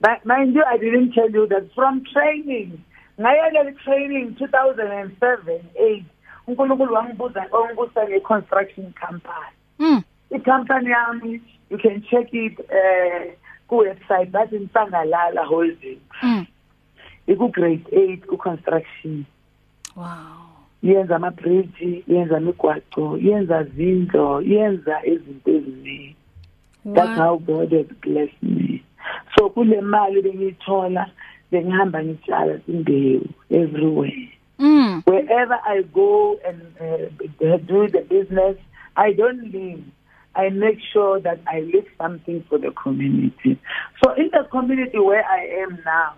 But 0.00 0.24
mind 0.24 0.54
you 0.54 0.62
I 0.64 0.78
didn't 0.78 1.12
tell 1.12 1.30
you 1.30 1.46
that 1.48 1.74
from 1.74 2.04
training 2.12 2.82
ngayele 3.20 3.72
training 3.72 4.26
2007 4.40 5.60
8 5.74 6.02
uNkulunkulu 6.46 6.94
wangibuza 6.94 7.46
ongibuza 7.52 8.08
ngeconstruction 8.08 8.92
company. 8.92 9.52
Mm. 9.78 10.02
icompany 10.30 10.90
yami 10.90 11.40
you 11.70 11.78
can 11.78 12.02
check 12.02 12.32
it 12.34 12.58
uh 12.60 13.32
ku 13.68 13.76
website 13.76 14.30
bathi 14.30 14.58
Nsangalala 14.58 15.44
Holdings 15.44 16.00
Mm. 16.22 16.46
iku 17.26 17.48
grade 17.48 17.84
8 17.92 18.26
ku 18.26 18.36
construction 18.36 19.24
Wow. 19.96 20.06
yenza 20.82 21.16
ama 21.16 21.30
bridge 21.30 22.04
yenza 22.08 22.38
imigwaco 22.40 23.18
yenza 23.22 23.64
zindlo 23.64 24.42
yenza 24.42 25.04
izinto 25.06 25.50
eziningi 25.50 26.16
that's 26.94 27.18
Wow. 27.18 27.26
how 27.26 27.38
God 27.38 27.72
has 27.72 27.86
blessed 28.00 28.42
me 28.42 28.82
so 29.38 29.50
kule 29.50 29.80
mali 29.80 30.22
bengiyithola 30.22 31.10
bengihamba 31.52 32.02
ngitshala 32.04 32.60
imbewu 32.68 33.26
everywhere 33.50 34.28
Mm. 34.60 35.02
wherever 35.06 35.58
I 35.64 35.82
go 35.94 36.38
and 36.46 36.60
uh, 36.78 37.56
do 37.56 37.88
the 37.88 38.04
business, 38.08 38.58
I 38.94 39.12
don't 39.14 39.50
leave. 39.54 39.82
I 40.36 40.50
make 40.50 40.78
sure 40.92 41.18
that 41.20 41.40
I 41.46 41.60
leave 41.60 41.86
something 41.96 42.44
for 42.46 42.58
the 42.58 42.70
community. 42.70 43.58
So 44.04 44.12
in 44.12 44.28
the 44.32 44.46
community 44.50 44.98
where 44.98 45.24
I 45.24 45.62
am 45.62 45.78
now, 45.86 46.12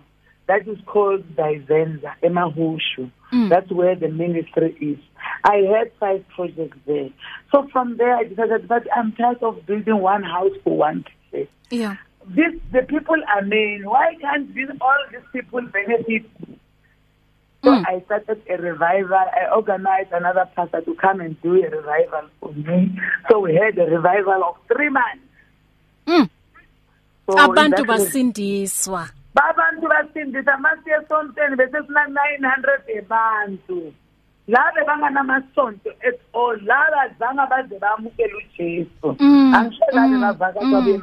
that 0.47 0.67
is 0.67 0.77
called 0.85 1.23
Dizenza, 1.37 2.15
Emahushu. 2.21 3.09
Mm. 3.31 3.47
That's 3.49 3.71
where 3.71 3.95
the 3.95 4.09
ministry 4.09 4.75
is. 4.81 4.99
I 5.45 5.63
had 5.73 5.91
five 5.97 6.25
projects 6.35 6.77
there. 6.85 7.09
So 7.49 7.69
from 7.71 7.95
there, 7.95 8.17
I 8.17 8.25
decided 8.25 8.67
that 8.67 8.85
I'm 8.93 9.13
tired 9.13 9.41
of 9.41 9.65
building 9.65 9.99
one 10.01 10.23
house 10.23 10.51
for 10.65 10.75
one 10.75 11.05
person. 11.31 11.47
Yeah. 11.71 11.95
This, 12.27 12.53
the 12.71 12.81
people 12.83 13.17
are 13.35 13.41
mean. 13.41 13.83
Why 13.85 14.15
can't 14.21 14.53
these, 14.53 14.69
all 14.81 14.97
these 15.11 15.21
people 15.33 15.61
benefit 15.61 16.25
so 17.63 17.71
Mm. 17.71 17.85
I 17.87 18.01
started 18.01 18.41
a 18.49 18.57
revival. 18.57 19.15
I 19.15 19.55
organized 19.55 20.11
another 20.11 20.49
pastor 20.53 20.81
to 20.81 20.93
come 20.95 21.21
and 21.21 21.41
do 21.41 21.63
a 21.63 21.69
revival 21.69 22.27
for 22.41 22.51
me. 22.51 22.99
So 23.31 23.39
we 23.39 23.55
had 23.55 23.77
a 23.77 23.85
revival 23.89 24.43
of 24.43 24.55
three 24.67 24.89
months. 24.89 25.23
Mm. 26.05 26.29
So 27.25 27.37
Abantu 27.37 27.85
basindiswa. 27.85 29.09
babantu 29.33 29.87
basindisa 29.87 30.57
masiye 30.57 30.95
esontweni 30.95 31.55
bese 31.55 31.87
sina 31.87 32.05
900 32.07 32.97
ebantu 32.97 33.93
laba 34.47 34.83
banganamasonto 34.85 35.89
at 36.07 36.19
all 36.33 36.57
laba 36.65 37.09
zanga 37.19 37.47
baze 37.47 37.79
bamukela 37.79 38.33
uJesu 38.37 39.15
Mm, 39.19 39.53
angishelabe 39.55 40.15
mm, 40.15 40.21
bavakashwa 40.21 40.81
mm. 40.81 41.01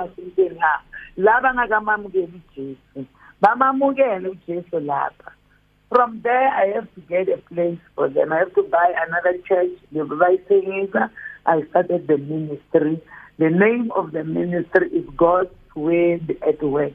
Laba 1.17 1.55
ngakamamukela 1.55 2.29
uJesu. 2.29 3.07
Bamamukele 3.41 4.29
uJesu 4.29 4.81
lapha. 4.81 5.33
From 5.89 6.21
there 6.23 6.49
i 6.49 6.67
have 6.69 6.87
to 6.95 7.01
get 7.09 7.29
a 7.29 7.39
place 7.53 7.81
for 7.95 8.09
them. 8.09 8.33
I 8.33 8.39
have 8.39 8.55
to 8.55 8.63
buy 8.63 8.95
another 9.07 9.39
church. 9.49 9.77
Bayithengisa 9.93 11.11
i 11.47 11.63
started 11.71 12.07
the 12.07 12.19
ministry. 12.19 13.03
The 13.39 13.51
name 13.51 13.91
of 13.97 14.13
the 14.13 14.23
ministry 14.23 14.89
is 14.89 15.05
God's 15.17 15.51
word 15.75 16.37
at 16.47 16.63
work. 16.63 16.93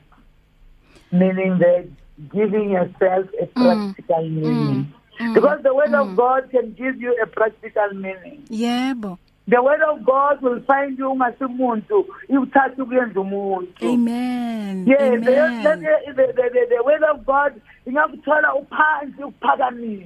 Meaning 1.12 1.58
that 1.60 1.88
giving 2.32 2.70
yourself 2.70 3.26
a 3.42 3.48
practical 3.48 4.30
meaning. 4.30 4.94
Because 5.34 5.60
the 5.64 5.74
word 5.74 5.94
of 5.94 6.16
God 6.16 6.50
can 6.52 6.74
give 6.74 7.02
you 7.02 7.18
a 7.22 7.28
practical 7.28 7.90
meaning. 7.94 8.46
Yebo. 8.50 9.18
The 9.48 9.62
word 9.62 9.82
of 9.82 10.04
God 10.04 10.42
will 10.42 10.62
find 10.66 10.98
you 10.98 11.14
ngasimuntu, 11.16 12.06
iwuthatha 12.30 12.84
ukuyenza 12.84 13.20
umuntu. 13.22 13.94
Amen. 13.94 14.88
Yes, 14.88 15.22
the, 15.24 15.32
Amen. 15.32 15.84
the, 15.84 16.14
the, 16.16 16.50
the, 16.54 16.66
the 16.70 16.84
word 16.84 17.04
of 17.04 17.26
God 17.26 17.62
ingakuthola 17.86 18.56
uphansi 18.56 19.24
ukuphakamise. 19.24 20.06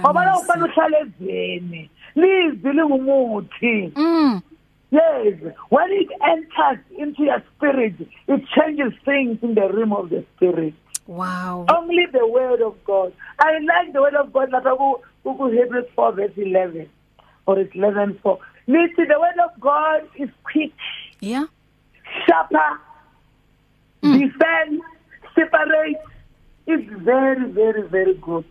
Ngoba 0.00 0.38
ufana 0.38 0.64
uhlale 0.64 0.98
ezweni. 1.00 1.90
Lizwi 2.14 2.72
lingumuthi. 2.72 3.92
Mm. 3.96 4.42
Yes, 4.90 5.34
when 5.70 5.90
it 5.90 6.08
enters 6.22 6.84
into 6.96 7.24
your 7.24 7.42
spirit, 7.56 7.94
it 8.28 8.42
changes 8.54 8.92
things 9.04 9.38
in 9.42 9.54
the 9.54 9.68
realm 9.72 9.92
of 9.92 10.10
the 10.10 10.24
spirit. 10.36 10.74
Wow. 11.06 11.66
Only 11.74 12.06
the 12.12 12.26
word 12.26 12.60
of 12.62 12.76
God. 12.84 13.12
I 13.40 13.58
like 13.58 13.92
the 13.92 14.00
word 14.02 14.14
of 14.14 14.32
God. 14.32 14.50
Ku- 14.52 15.00
ku 15.36 15.50
Hebrews 15.50 15.86
4 15.96 16.12
verse 16.12 16.32
11 16.36 16.88
or 17.46 17.58
it's 17.58 17.74
11 17.74 18.18
4. 18.22 18.38
Listen, 18.66 19.08
the 19.08 19.18
word 19.20 19.38
of 19.44 19.60
God 19.60 20.08
is 20.16 20.30
quick, 20.42 20.72
Yeah. 21.20 21.44
sharper, 22.26 22.80
defend, 24.02 24.80
separate. 25.34 26.00
It's 26.66 26.88
very, 27.04 27.44
very, 27.50 27.82
very 27.88 28.14
good. 28.14 28.44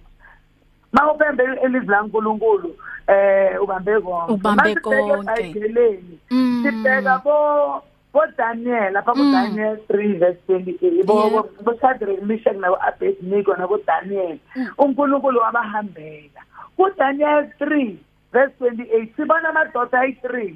Mawubambe 0.94 1.44
elizwi 1.64 1.88
laNkuluNkulu 1.90 2.76
eh 3.08 3.58
ubambe 3.62 4.00
konke. 4.02 4.34
Ubambe 4.34 4.76
konke. 4.76 5.56
Mm. 6.30 6.64
Sibheka 6.64 7.24
bo 7.24 7.82
bo 8.14 8.22
Daniel 8.38 8.94
lapha 8.94 9.14
ku 9.14 9.24
Mm. 9.26 9.32
Daniel 9.32 9.78
3 9.90 10.18
verse 10.22 10.38
28 10.48 11.04
bo 11.04 11.30
bo- 11.34 11.50
bo 11.66 11.74
Shadrach 11.82 12.22
Meshach 12.22 12.54
nabo 12.62 12.78
Abednego 12.78 13.56
nabo 13.58 13.78
Daniel 13.88 14.38
uNkulunkulu 14.78 15.40
wabahambela 15.42 16.42
ku 16.78 16.86
Daniel 16.98 17.50
3 17.60 17.98
verse 18.34 18.54
28 18.60 19.16
sibona 19.16 19.50
amadoda 19.50 20.00
ayi3 20.00 20.56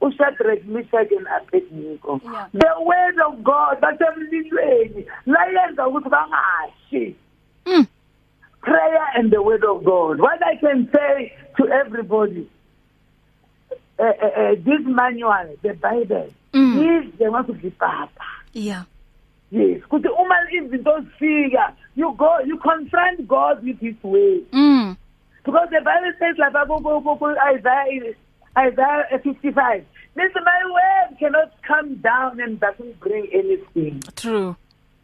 uShadrach 0.00 0.64
Meshach 0.66 1.10
and 1.12 1.26
Abednego. 1.28 2.20
The 2.52 2.72
word 2.80 3.18
of 3.26 3.42
God 3.42 3.80
basemlilweni 3.80 5.06
layenza 5.26 5.86
ukuthi 5.88 6.08
bangashi. 6.10 7.14
Mm. 7.66 7.86
prayer 8.60 9.06
and 9.16 9.30
the 9.30 9.42
word 9.42 9.64
of 9.64 9.84
God. 9.84 10.20
What 10.20 10.42
I 10.42 10.56
can 10.56 10.88
say 10.94 11.32
to 11.58 11.68
everybody, 11.68 12.48
uh, 13.98 14.02
uh, 14.02 14.26
uh, 14.26 14.54
this 14.56 14.80
manual, 14.84 15.56
the 15.62 15.74
Bible, 15.74 16.30
Mm. 16.54 16.78
yidle 16.78 17.30
ngasudla 17.30 17.68
ipapa 17.68 18.24
yeah. 18.52 18.84
Yes 19.50 19.82
kuthi 19.88 20.08
uma 20.08 20.36
izinto 20.52 21.00
zifika 21.00 21.72
you 21.96 22.12
go 22.12 22.38
you 22.46 22.56
confront 22.58 23.26
God 23.26 23.64
with 23.64 23.80
his 23.80 23.96
way. 24.04 24.40
Mm. 24.52 24.96
Because 25.44 25.68
the 25.70 25.80
bible 25.84 26.12
says 26.18 26.36
ku 26.36 27.36
Isaiah 27.54 28.14
Isaiah 28.56 29.20
55 29.22 29.84
listen 30.16 30.44
my 30.44 30.60
word 30.76 31.18
cannot 31.18 31.52
come 31.62 31.96
down 31.96 32.40
and 32.40 32.60
doesn't 32.60 33.00
bring 33.00 33.28
anything. 33.32 34.02
True. 34.16 34.56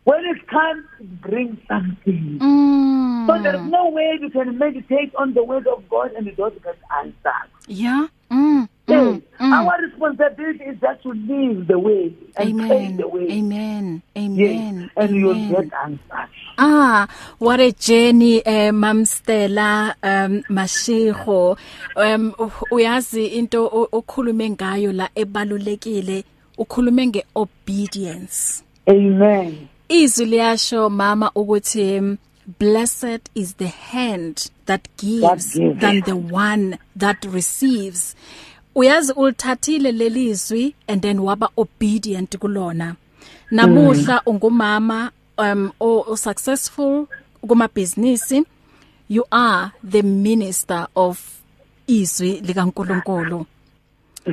When 0.05 0.25
it 0.25 0.47
comes 0.49 0.85
it 1.01 1.21
brings 1.21 1.59
something. 1.69 2.39
Mm. 2.41 3.27
So 3.27 3.43
there's 3.43 3.71
no 3.71 3.91
way 3.91 4.19
you 4.21 4.31
can 4.31 4.59
meditate 4.59 5.15
on 5.17 5.35
the 5.35 5.45
word 5.45 5.67
of 5.67 5.89
God 5.89 6.13
and 6.13 6.27
it 6.27 6.37
doesn't 6.37 6.63
get 6.63 6.79
answered 6.99 7.51
yeah? 7.71 8.09
Mm. 8.31 8.69
Yes. 8.91 9.23
Mm. 9.41 9.53
Our 9.53 9.83
responsibility 9.83 10.65
is 10.65 10.77
just 10.81 11.03
to 11.03 11.13
live 11.13 11.67
the 11.67 11.79
way 11.79 12.13
and 12.37 12.49
Amen. 12.51 12.69
take 12.69 12.97
the 12.99 13.09
way. 13.09 13.27
Amen. 13.31 14.03
Amen. 14.17 14.37
Yes. 14.37 14.91
And 14.97 15.11
Amen. 15.11 15.15
you'll 15.15 15.49
get 15.63 15.73
answers. 15.85 16.31
Ah, 16.59 17.09
what 17.39 17.59
a 17.61 17.73
journey 17.73 18.43
eh 18.45 18.71
Mam 18.71 19.05
Stella 19.07 19.95
um 20.03 20.43
Mashego 20.51 21.57
um 21.97 22.33
uyazi 22.71 23.27
into 23.39 23.67
okhulume 23.93 24.51
ngayo 24.51 24.93
la 24.93 25.09
ebalulekile 25.15 26.25
ukhulume 26.59 27.07
ngeobedience 27.07 28.63
Amen. 28.87 29.69
Izwi 29.89 30.27
liyasho 30.27 30.91
mama 30.91 31.31
ukuthi 31.35 31.99
um, 31.99 32.19
blessed 32.59 33.21
is 33.35 33.55
the 33.55 33.67
hand 33.69 34.51
that 34.67 34.89
gives, 34.97 35.53
That 35.53 35.59
gives. 35.61 35.81
than 35.81 36.01
the 36.03 36.17
one 36.17 36.79
that 36.97 37.25
receives 37.25 38.15
uyazi 38.81 39.13
ulithathile 39.13 39.93
lelizwi 39.93 40.75
and 40.87 41.03
then 41.03 41.19
waba 41.19 41.49
obedient 41.57 42.37
kulona 42.39 42.95
namuhla 43.51 44.23
ungumama 44.27 45.11
um 45.39 45.71
o, 45.81 46.05
o 46.07 46.17
successful 46.17 47.07
kuma 47.49 47.69
business 47.75 48.33
you 49.09 49.25
are 49.31 49.71
the 49.91 50.03
minister 50.03 50.87
of 50.95 51.19
izwi 51.87 52.41
likaNkuluNkulu 52.47 53.47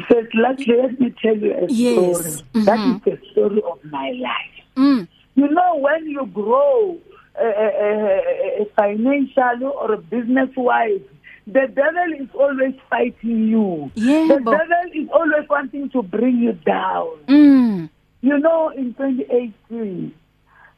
So 0.10 0.16
let, 0.34 0.60
let 0.68 1.00
me 1.00 1.10
tell 1.22 1.38
you 1.38 1.54
a 1.54 1.68
Yes. 1.70 2.18
story. 2.18 2.44
Mhm. 2.54 2.66
That 2.66 2.80
is 2.86 3.02
the 3.06 3.32
story 3.32 3.62
of 3.72 3.80
my 3.84 4.10
life. 4.12 4.56
mm 4.76 5.08
You 5.36 5.48
know, 5.48 5.76
when 5.86 6.02
you 6.16 6.26
grow 6.26 6.98
uh, 7.40 7.56
uh, 7.66 7.76
uh, 7.88 8.66
financially 8.76 9.66
or 9.82 9.98
business-wise, 9.98 11.06
the 11.48 11.68
devil 11.74 12.10
is 12.20 12.30
always 12.36 12.76
fighting 12.90 13.48
you. 13.48 13.90
Yeah, 13.96 14.28
the 14.28 14.40
devil 14.44 14.86
is 14.94 15.08
always 15.14 15.48
wanting 15.50 15.90
to 15.92 16.04
bring 16.04 16.38
you 16.40 16.54
down. 16.54 17.18
mm. 17.28 17.90
You 18.22 18.38
know, 18.40 18.70
in 18.70 18.94
2018, 18.96 20.12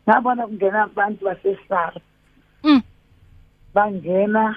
ngabona 0.08 0.48
kungena 0.48 0.84
abantu 0.84 1.26
basesar 1.26 1.94
mm. 2.64 2.82
Bangena 3.74 4.56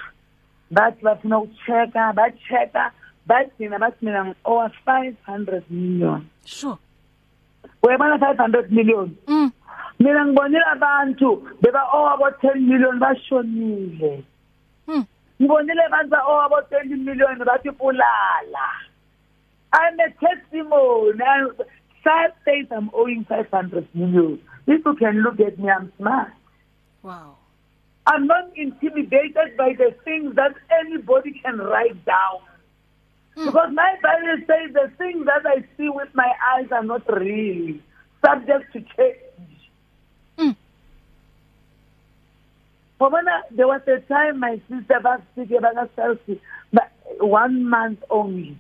bathi 0.70 1.02
bafuna 1.02 1.38
ukuchecka 1.38 2.12
bachecka 2.12 2.90
bagcina 3.26 3.78
bathi 3.78 4.04
mina 4.04 4.24
ngi-over 4.24 4.72
500 4.86 5.62
million. 5.70 6.26
Sure. 6.44 6.78
Uyabona 7.82 8.18
500 8.18 8.70
million? 8.70 9.16
Mm. 9.26 9.52
Mina 9.98 10.24
ngibonile 10.26 10.64
abantu 10.72 11.48
beba-owabo 11.62 12.30
10 12.42 12.60
million 12.60 12.98
bashonile. 12.98 14.24
Mm. 14.88 15.04
Ngibonile 15.42 15.82
abantu 15.90 16.10
ba-owabo 16.14 16.58
20 16.70 17.02
million 17.02 17.42
bathi 17.42 17.70
bulala 17.74 18.66
I'm 19.74 19.98
a 19.98 20.08
testimony. 20.20 21.18
I, 21.24 21.48
five 22.04 22.32
days 22.44 22.66
I'm 22.70 22.90
owing 22.92 23.24
500 23.24 23.88
million. 23.94 24.38
People 24.66 24.94
can 24.94 25.22
look 25.22 25.40
at 25.40 25.58
me, 25.58 25.70
I'm 25.70 25.90
smart. 25.98 26.30
wow 27.02 27.36
I'm 28.06 28.26
not 28.26 28.50
intimidated 28.56 29.56
by 29.56 29.74
the 29.78 29.94
things 30.04 30.34
that 30.34 30.54
anybody 30.80 31.40
can 31.44 31.58
write 31.58 32.04
down. 32.04 32.40
Mm. 33.36 33.46
Because 33.46 33.70
my 33.72 33.96
Bible 34.02 34.44
says 34.46 34.72
the 34.74 34.90
things 34.98 35.24
that 35.26 35.46
I 35.46 35.64
see 35.76 35.88
with 35.88 36.08
my 36.14 36.30
eyes 36.54 36.66
are 36.72 36.82
not 36.82 37.02
real, 37.12 37.76
subject 38.24 38.72
to 38.72 38.80
change. 38.80 39.70
Mm. 40.38 40.56
Pomona, 43.02 43.42
there 43.50 43.66
was 43.66 43.80
a 43.88 43.98
time 44.06 44.38
my 44.38 44.60
sister 44.70 44.94
about 44.94 45.22
Chelsea, 45.34 46.40
but 46.72 46.88
one 47.18 47.68
month 47.68 47.98
only. 48.10 48.56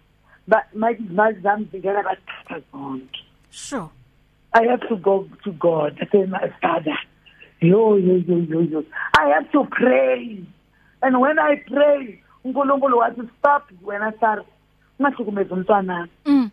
But 0.48 0.64
my 0.74 0.96
my 1.10 1.32
son 1.44 1.68
began 1.70 1.94
about 1.94 2.18
sure 3.52 3.88
I 4.52 4.64
have 4.64 4.80
to 4.88 4.96
go 4.96 5.28
to 5.44 5.52
God. 5.52 5.96
I 6.02 6.06
say, 6.10 6.26
my 6.26 6.52
father, 6.60 6.98
yo, 7.60 7.94
yo, 7.94 8.16
yo, 8.16 8.36
yo, 8.38 8.60
yo. 8.62 8.84
I 9.16 9.28
have 9.28 9.52
to 9.52 9.64
pray. 9.70 10.44
And 11.02 11.20
when 11.20 11.38
I 11.38 11.62
pray, 11.68 12.20
uNkulunkulu 12.44 12.98
wathi 12.98 13.30
stop 13.38 13.70
wena 13.84 14.12
Sara. 14.18 14.44
Ngahlukumeza 15.00 15.54
umntwana. 15.54 16.08
mm 16.26 16.50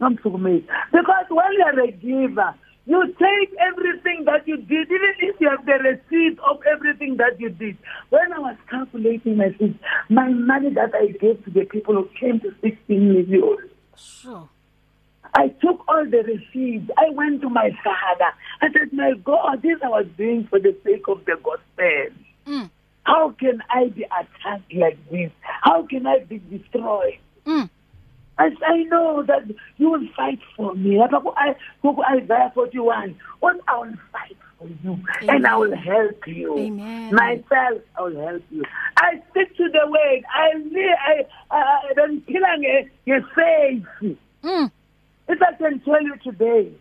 Ngamhlukumeza. 0.00 0.64
Because 0.92 1.26
when 1.28 1.52
you 1.52 1.64
are 1.64 1.80
a 1.80 1.90
giver, 1.92 2.54
you 2.88 3.04
take 3.20 3.54
everything 3.60 4.24
that 4.24 4.48
you 4.48 4.56
did, 4.56 4.88
even 4.90 5.14
if 5.18 5.38
you 5.38 5.50
have 5.50 5.64
the 5.66 5.74
receipt 5.74 6.38
of 6.40 6.60
everything 6.72 7.18
that 7.18 7.38
you 7.38 7.50
did. 7.50 7.76
When 8.08 8.32
I 8.32 8.38
was 8.38 8.56
calculating 8.70 9.36
my 9.36 9.50
things, 9.58 9.76
my 10.08 10.28
money 10.30 10.72
that 10.72 10.94
I 10.94 11.08
gave 11.08 11.44
to 11.44 11.50
the 11.50 11.66
people 11.66 11.94
who 11.94 12.08
came 12.18 12.40
to 12.40 12.54
16 12.62 13.12
million. 13.12 13.58
sure 13.94 14.48
I 15.34 15.48
took 15.48 15.86
all 15.86 16.06
the 16.06 16.22
receipts. 16.22 16.90
I 16.96 17.10
went 17.10 17.42
to 17.42 17.50
my 17.50 17.70
father. 17.84 18.32
I 18.62 18.72
said, 18.72 18.92
My 18.94 19.12
God, 19.22 19.60
this 19.60 19.78
I 19.84 19.88
was 19.88 20.06
doing 20.16 20.46
for 20.48 20.58
the 20.58 20.74
sake 20.82 21.06
of 21.08 21.22
the 21.26 21.36
gospel. 21.42 22.08
mm 22.46 22.70
How 23.04 23.30
can 23.38 23.62
I 23.68 23.88
be 23.88 24.04
attacked 24.04 24.72
like 24.72 24.98
this? 25.10 25.30
How 25.42 25.86
can 25.86 26.06
I 26.06 26.20
be 26.20 26.38
destroyed? 26.38 27.18
mm 27.46 27.68
As 28.38 28.52
I 28.64 28.84
know 28.84 29.24
that 29.26 29.42
you 29.78 29.90
will 29.90 30.06
fight 30.16 30.38
for 30.56 30.74
me. 30.74 30.90
Lapha 30.96 31.22
ku- 31.22 31.34
I- 31.36 31.56
Isaiah 32.16 32.52
41. 32.54 33.16
What 33.40 33.56
I 33.66 33.78
will 33.78 33.94
fight 34.12 34.36
for 34.58 34.68
you 34.84 34.98
and 35.28 35.46
I 35.46 35.56
will 35.56 35.74
help 35.76 36.26
you. 36.26 36.56
Amen. 36.58 37.14
Myself, 37.14 37.82
I 37.98 38.02
will 38.02 38.20
help 38.20 38.42
you. 38.50 38.64
I 38.96 39.20
stick 39.30 39.56
to 39.56 39.68
the 39.70 39.86
word. 39.86 40.24
I 40.32 40.56
live. 40.56 40.98
I, 41.06 41.26
I, 41.50 41.92
then 41.96 42.22
killing 42.28 42.88
faith. 43.34 44.16
mm 44.44 44.70
If 45.28 45.42
I 45.42 45.52
can 45.54 45.80
tell 45.80 46.02
you 46.02 46.16
today, 46.22 46.72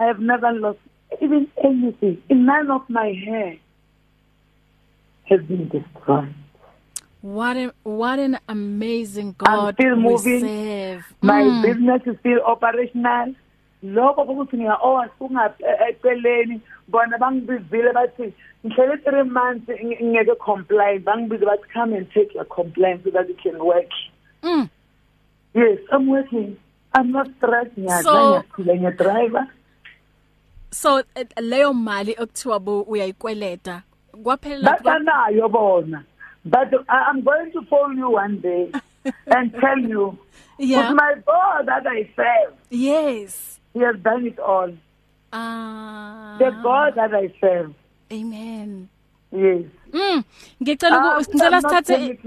I 0.00 0.04
have 0.04 0.20
never 0.20 0.52
lost 0.52 0.78
even 1.20 1.48
anything. 1.62 2.22
None 2.30 2.70
of 2.70 2.88
my 2.88 3.12
hair 3.24 3.56
has 5.24 5.40
been 5.42 5.68
destroyed. 5.68 6.34
What 7.22 7.56
a, 7.56 7.72
what 7.82 8.18
an 8.18 8.38
amazing 8.48 9.34
God 9.38 9.74
still 9.74 9.96
we 9.96 10.02
moving. 10.02 10.40
serve. 10.40 11.04
My 11.22 11.42
Mm. 11.42 11.62
business 11.62 12.02
is 12.06 12.18
still 12.20 12.40
operational. 12.46 13.34
Lokho 13.82 14.22
ukuthi 14.22 14.56
ngiya-owa 14.56 15.08
eceleni 15.88 16.60
bona 16.88 17.18
bangibizile 17.18 17.92
bathi 17.92 18.32
ngihlele 18.66 18.96
three 19.04 19.22
months 19.24 19.68
ngi- 19.68 20.02
ngingeke 20.04 20.34
complain 20.38 20.98
bangibize 21.04 21.44
bathi 21.44 21.68
come 21.72 21.92
and 21.96 22.10
take 22.12 22.34
your 22.34 22.44
complaint 22.46 23.04
so 23.04 23.10
that 23.10 23.28
you 23.28 23.34
can 23.42 23.58
work 23.58 23.90
Mm. 24.42 24.68
yes 25.54 25.78
i'm 25.92 26.08
working 26.08 26.56
i'm 26.98 27.10
not 27.12 27.28
stressed 27.36 27.76
ngiyadla 27.78 28.02
So- 28.02 28.30
ngiyaphila 28.30 28.74
ngiyadriver 28.76 29.46
So 30.70 30.98
eh, 31.14 31.26
leyo 31.40 31.72
mali 31.74 32.12
okuthiwa 32.18 32.58
bo 32.60 32.80
uyayikweleta 32.82 33.82
kwaphela 34.22 34.70
batanayo 34.70 35.48
bona 35.48 36.02
but 36.54 36.68
i'm 36.88 37.22
going 37.22 37.50
to 37.52 37.62
phone 37.70 37.96
you 37.98 38.10
one 38.10 38.38
day 38.40 38.70
and 39.36 39.52
tell 39.60 39.78
you 39.78 40.18
Yeah. 40.58 40.88
with 40.88 40.96
my 40.96 41.12
god 41.26 41.66
that 41.66 41.86
i 41.86 42.08
serve 42.16 42.54
Yes. 42.70 43.58
he 43.74 43.80
has 43.80 43.96
done 44.08 44.26
it 44.26 44.38
all 44.38 44.70
Ah. 45.32 46.36
the 46.38 46.50
god 46.62 46.94
that 46.96 47.12
i 47.14 47.32
serve 47.40 47.74
Amen. 48.12 48.88
Yes 49.42 49.64
Mm. 49.92 50.22
Ngicela 50.62 50.96
uku- 50.98 51.30
ngicela 51.34 51.60
sithathe. 51.62 52.18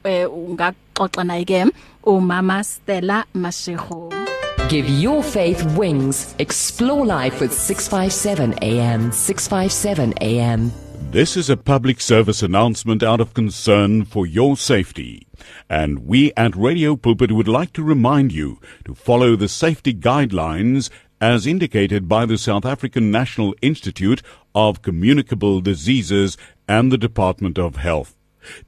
eh, 0.03 0.33
ungaxoxa 0.33 1.23
naye 1.23 1.45
ke 1.45 1.65
umama 2.03 2.63
Stella 2.63 3.25
Mashego 3.33 4.13
Give 4.69 4.87
your 4.89 5.23
faith 5.23 5.65
wings. 5.77 6.33
Explore 6.39 7.05
life 7.05 7.41
with 7.41 7.51
657 7.51 8.53
AM. 8.61 9.11
657 9.11 10.13
AM. 10.21 10.71
This 11.11 11.35
is 11.35 11.49
a 11.49 11.57
public 11.57 11.99
service 11.99 12.41
announcement 12.41 13.03
out 13.03 13.19
of 13.19 13.33
concern 13.33 14.05
for 14.05 14.25
your 14.25 14.55
safety. 14.55 15.27
And 15.69 16.07
we 16.07 16.31
at 16.37 16.55
Radio 16.55 16.95
Pulpit 16.95 17.33
would 17.33 17.49
like 17.49 17.73
to 17.73 17.83
remind 17.83 18.31
you 18.31 18.61
to 18.85 18.95
follow 18.95 19.35
the 19.35 19.49
safety 19.49 19.93
guidelines 19.93 20.89
as 21.19 21.45
indicated 21.45 22.07
by 22.07 22.25
the 22.25 22.37
South 22.37 22.65
African 22.65 23.11
National 23.11 23.53
Institute 23.61 24.21
of 24.55 24.81
Communicable 24.81 25.59
Diseases 25.59 26.37
and 26.65 26.93
the 26.93 26.97
Department 26.97 27.59
of 27.59 27.75
Health 27.75 28.15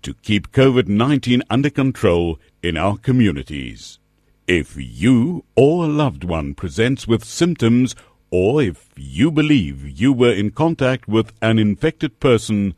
to 0.01 0.13
keep 0.15 0.51
COVID-19 0.51 1.43
under 1.49 1.69
control 1.69 2.41
in 2.61 2.75
our 2.75 2.97
communities. 2.97 3.99
If 4.47 4.75
you 4.77 5.45
or 5.55 5.85
a 5.85 5.87
loved 5.87 6.25
one 6.25 6.55
presents 6.55 7.07
with 7.07 7.23
symptoms 7.23 7.95
or 8.33 8.61
if 8.63 8.89
you 8.97 9.29
believe 9.29 9.87
you 9.87 10.11
were 10.11 10.33
in 10.33 10.49
contact 10.49 11.07
with 11.07 11.31
an 11.39 11.59
infected 11.59 12.19
person, 12.19 12.73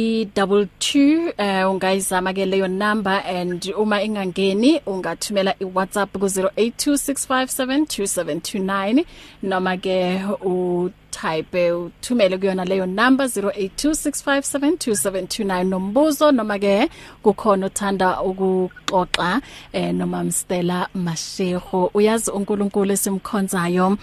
0123341322 0.00 1.32
eh 1.38 1.70
ungayizama 1.70 2.32
ke 2.32 2.46
leyo 2.46 2.68
number 2.68 3.22
and 3.26 3.72
uma 3.78 4.02
ingangeni 4.02 4.80
ungathumela 4.86 5.54
iWhatsApp 5.60 6.12
ku 6.18 6.26
0826572729 6.26 9.04
noma 9.42 9.76
ke 9.76 10.20
u 10.44 10.90
type 11.10 11.72
uthumele 11.72 12.38
kuyona 12.38 12.64
leyo 12.64 12.86
number 12.86 13.26
0826572729 13.26 15.64
nombuzo 15.64 16.32
noma 16.32 16.58
ke 16.58 16.88
kukhona 17.22 17.66
uthanda 17.66 18.22
ukuxoxa 18.22 19.40
eh 19.72 19.94
noma 19.94 20.24
Mstela 20.24 20.88
Mashego. 20.94 21.90
Uyazi 21.94 22.30
uNkulunkulu 22.30 22.92
esimkhonzayo. 22.92 23.96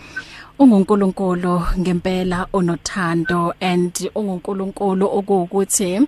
Ungunkulunkulu 0.60 1.62
ngempela 1.80 2.48
onothando 2.54 3.54
and 3.62 4.10
ungunkulunkulu 4.16 5.06
okuwukuthi 5.18 6.02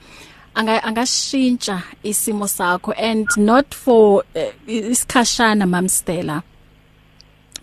anga 0.55 0.83
angashintsha 0.83 1.81
isimo 2.03 2.47
sakho 2.47 2.91
and 2.97 3.27
not 3.37 3.75
for 3.75 4.23
uh, 4.35 4.73
isikhashana 4.73 5.65
mamstela 5.65 6.41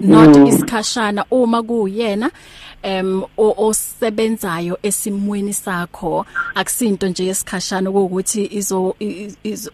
not 0.01 0.37
mm. 0.37 0.47
isikhashana 0.47 1.25
uma 1.31 1.63
kuyena 1.63 2.31
em 2.83 3.23
osebenzayo 3.37 4.79
esimweni 4.83 5.55
sakho. 5.55 6.27
Akusinto 6.55 7.09
nje 7.09 7.27
yesikhashana 7.27 7.91
ukuthi 7.91 8.49
izo 8.53 8.97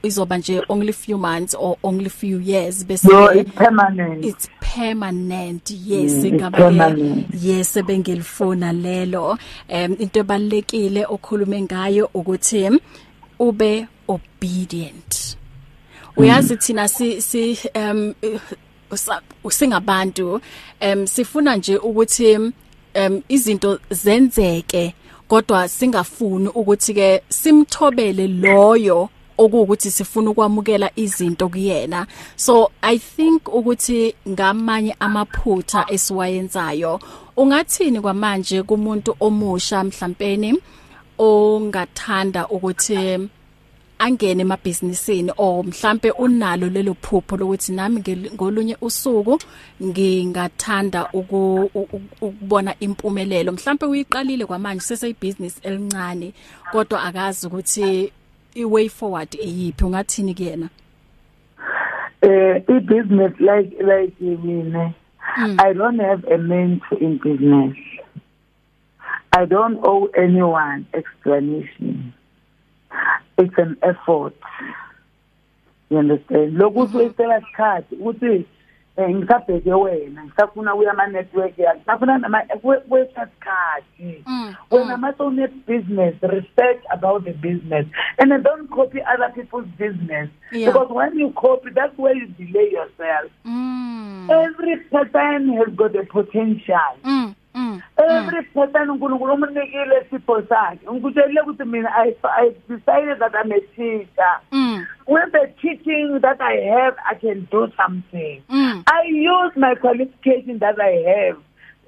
izoba 0.02 0.38
nje 0.38 0.62
only 0.68 0.92
few 0.92 1.18
months 1.18 1.54
or 1.54 1.76
only 1.82 2.08
few 2.08 2.38
years 2.40 2.84
bese 2.84 3.08
no 3.08 3.32
it's 3.32 3.50
permanent. 3.52 4.24
It's 4.24 4.48
permanent. 4.60 5.70
Yes 5.70 6.12
mm, 6.12 6.34
ngaba 6.34 6.96
yes 7.42 7.74
bengilifuna 7.74 8.72
lelo. 8.72 9.38
Em 9.68 9.96
into 9.98 10.20
ebalekile 10.20 11.06
okhulume 11.06 11.62
ngayo 11.62 12.10
ukuthi 12.14 12.80
ube 13.38 13.86
obedient. 14.08 15.36
Uyazi 16.16 16.56
thina 16.56 16.88
si 16.88 17.20
si 17.22 17.58
um 17.74 18.14
usingabantu 19.44 20.40
em 20.80 21.06
sifuna 21.06 21.56
nje 21.56 21.76
ukuthi 21.76 22.52
em 22.94 23.22
izinto 23.28 23.78
zenzeke 23.90 24.94
kodwa 25.28 25.68
singafuni 25.68 26.48
ukuthi 26.48 26.94
ke 26.94 27.22
simthobele 27.28 28.26
loyo 28.26 29.08
okuwukuthi 29.38 29.90
sifuna 29.90 30.30
ukwamukela 30.30 30.90
izinto 30.96 31.48
kuyena. 31.48 32.06
So 32.36 32.70
i 32.82 32.98
think 32.98 33.48
ukuthi 33.48 34.14
ngamanye 34.28 34.96
amaphutha 35.00 35.86
esiwayenzayo 35.88 37.00
ungathini 37.36 38.00
kwamanje 38.00 38.62
kumuntu 38.62 39.16
omusha 39.20 39.84
mhlawumbe 39.84 40.54
ongathanda 41.18 42.48
ukuthi 42.48 43.28
angene 44.02 44.42
emabhizinisini 44.42 45.32
or 45.36 45.64
mhlambe 45.64 46.10
unalo 46.10 46.68
lelo 46.68 46.94
phupho 46.94 47.36
lokuthi 47.36 47.72
nami 47.72 48.02
ngolunye 48.34 48.76
usuku 48.80 49.38
ngingathanda 49.82 51.08
ukubona 51.12 52.74
impumelelo. 52.80 53.52
Mhlambe 53.52 53.86
uyiqalile 53.86 54.46
kwamanje 54.46 54.80
seseyibusiness 54.80 55.60
elincane 55.62 56.32
kodwa 56.72 57.02
akazi 57.02 57.46
ukuthi 57.46 58.12
iway 58.54 58.88
forward 58.88 59.34
eyipi 59.34 59.84
ungathini 59.84 60.34
kuyena? 60.34 60.68
Eh 62.22 62.62
i 62.68 62.80
business 62.80 63.32
like 63.40 63.76
like 63.82 64.14
mina 64.20 64.94
hmm. 65.18 65.60
i 65.60 65.74
don't 65.74 66.00
have 66.00 66.24
a 66.34 66.38
mentor 66.38 66.98
in 67.00 67.18
business 67.18 67.76
i 69.32 69.46
don't 69.46 69.78
owe 69.82 70.08
anyone 70.14 70.84
explanation. 70.92 72.12
It's 73.42 73.58
an 73.58 73.76
effort. 73.82 74.34
You 75.90 75.98
understand? 75.98 76.56
Lokuthi 76.56 76.96
uyicela 76.96 77.38
isikhathi 77.38 77.96
uthi 77.96 78.46
eh 78.96 79.14
ngisabheke 79.14 79.74
wena 79.74 80.24
ngisafuna 80.24 80.74
uya 80.74 80.90
ama 80.90 81.06
network 81.06 81.58
ngisafuna 81.58 82.18
nama 82.18 82.42
wesikhathi 82.90 84.24
wena 84.70 84.96
mase 84.96 85.22
une 85.22 85.46
business 85.66 86.14
research 86.22 86.82
about 86.90 87.24
the 87.24 87.32
business 87.32 87.86
and 88.18 88.30
then 88.30 88.42
don't 88.42 88.70
copy 88.70 89.00
other 89.14 89.32
people's 89.34 89.68
business 89.78 90.28
yeah. 90.52 90.66
because 90.66 90.88
when 90.90 91.18
you 91.18 91.30
copy 91.30 91.70
that's 91.74 91.96
where 91.98 92.14
you 92.14 92.26
delay 92.26 92.70
yourself. 92.70 93.30
Mm. 93.46 94.30
every 94.30 94.76
person 94.90 95.56
has 95.56 95.74
got 95.74 95.96
a 95.96 96.04
potential. 96.04 96.92
Mm. 97.04 97.34
Every 97.96 98.42
person 98.42 98.90
uNkulunkulu 98.90 99.34
umnikile 99.34 100.06
isipho 100.06 100.42
sakhe. 100.42 100.86
Ngikutshelile 100.90 101.40
ukuthi 101.40 101.64
mina 101.64 101.90
I 101.94 102.14
I 102.24 102.54
decided 102.68 103.18
that 103.18 103.34
I'm 103.34 103.52
a 103.52 103.60
teacher. 103.76 104.34
Mm. 104.52 104.86
With 105.06 105.32
the 105.32 105.52
teaching 105.60 106.18
that 106.20 106.40
I 106.40 106.54
have 106.72 106.96
I 107.10 107.14
can 107.14 107.48
do 107.50 107.68
something. 107.76 108.42
Mm. 108.48 108.84
I 108.86 109.02
use 109.08 109.52
my 109.56 109.74
qualification 109.74 110.58
that 110.58 110.80
I 110.80 110.92
have 111.10 111.38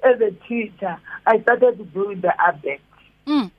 as 0.05 0.21
a 0.21 0.31
teacher, 0.47 0.97
I 1.25 1.41
started 1.41 1.93
doing 1.93 2.21
the 2.21 2.33
abet. 2.39 2.79
Mm. 3.27 3.51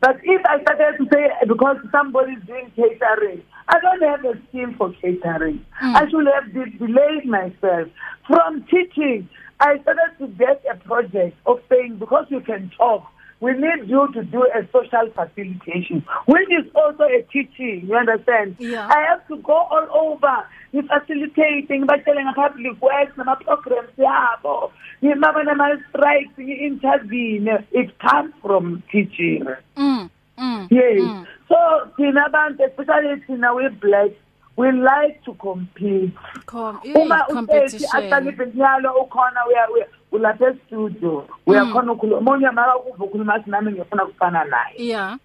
But 0.00 0.16
if 0.22 0.42
I 0.46 0.60
started 0.62 0.98
to 0.98 1.06
say 1.12 1.28
because 1.46 1.76
somebody 1.92 2.32
is 2.32 2.42
doing 2.46 2.70
catering, 2.76 3.42
I 3.68 3.80
don't 3.80 4.02
have 4.02 4.24
a 4.24 4.38
skill 4.48 4.72
for 4.76 4.92
catering. 5.00 5.64
Mm. 5.82 5.94
I 5.96 6.08
should 6.10 6.26
have 6.26 6.52
de- 6.52 6.78
delayed 6.78 7.26
myself 7.26 7.88
from 8.26 8.64
teaching. 8.64 9.28
I 9.60 9.78
started 9.82 10.18
to 10.18 10.26
get 10.28 10.62
a 10.70 10.76
project 10.76 11.36
of 11.46 11.60
saying 11.68 11.96
because 11.98 12.26
you 12.30 12.40
can 12.40 12.70
talk, 12.76 13.04
we 13.40 13.52
need 13.52 13.88
you 13.88 14.08
to 14.12 14.22
do 14.24 14.42
a 14.54 14.66
social 14.72 15.10
facilitation, 15.14 16.04
which 16.26 16.48
is 16.50 16.70
also 16.74 17.04
a 17.04 17.22
teaching. 17.32 17.86
You 17.88 17.96
understand? 17.96 18.56
Yeah. 18.58 18.86
I 18.86 19.00
have 19.08 19.26
to 19.28 19.36
go 19.38 19.52
all 19.54 19.86
over. 19.92 20.44
You 20.72 20.82
facilitating, 20.82 21.86
batshele 21.86 22.20
nga-public 22.24 22.80
works 22.80 23.16
nama-programs 23.16 23.90
yabo 23.98 24.70
ngimaba 25.02 25.44
nama-strikes 25.44 26.36
ngi-intervene 26.38 27.64
it 27.72 27.98
comes 27.98 28.32
from 28.42 28.82
teaching 28.92 29.44
Mm. 29.76 30.10
Mm. 30.38 30.68
yes 30.70 31.00
Mm. 31.02 31.26
so 31.48 31.56
thina 31.98 32.26
abantu 32.28 32.62
especially 32.68 33.16
thina 33.26 33.50
we-black 33.56 34.12
we 34.56 34.72
like 34.72 35.22
to 35.24 35.32
compete. 35.34 36.12
Com 36.46 36.80
uma 36.94 37.26
usethi 37.28 37.84
aqaliphe 37.92 38.46
njalo 38.46 38.92
ukhona 39.02 39.40
uya- 39.48 39.86
ulapha 40.12 40.50
estudio 40.50 41.26
uyakhona 41.46 41.92
ukhuluma 41.92 42.18
omunye 42.18 42.50
makakuva 42.50 43.04
ukhuluma 43.04 43.34
athi 43.34 43.50
nami 43.50 43.72
ngifuna 43.72 44.06
kufana 44.06 44.44
naye. 44.44 44.74
Yeah. 44.78 45.16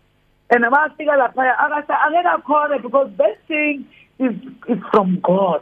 and 0.51 0.63
mafika 0.69 1.15
laphaya 1.17 1.57
akasa 1.59 1.97
angeke 2.05 2.27
akhone 2.29 2.81
because 2.81 3.09
that 3.17 3.37
thing 3.47 3.85
is 4.19 4.35
is 4.67 4.77
from 4.91 5.19
god. 5.21 5.61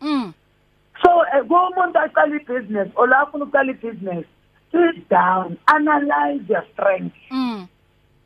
Mm. 0.00 0.32
so 1.04 1.10
eh, 1.34 1.42
kumuntu 1.44 1.98
aqala 1.98 2.36
ibhizinesi 2.40 2.92
or 2.96 3.08
la 3.08 3.20
afuna 3.26 3.44
ukuqala 3.44 3.70
ibhizinesi 3.72 4.26
sit 4.72 5.08
down 5.10 5.58
analyze 5.66 6.40
your 6.48 6.64
strength. 6.72 7.14
Mm. 7.30 7.68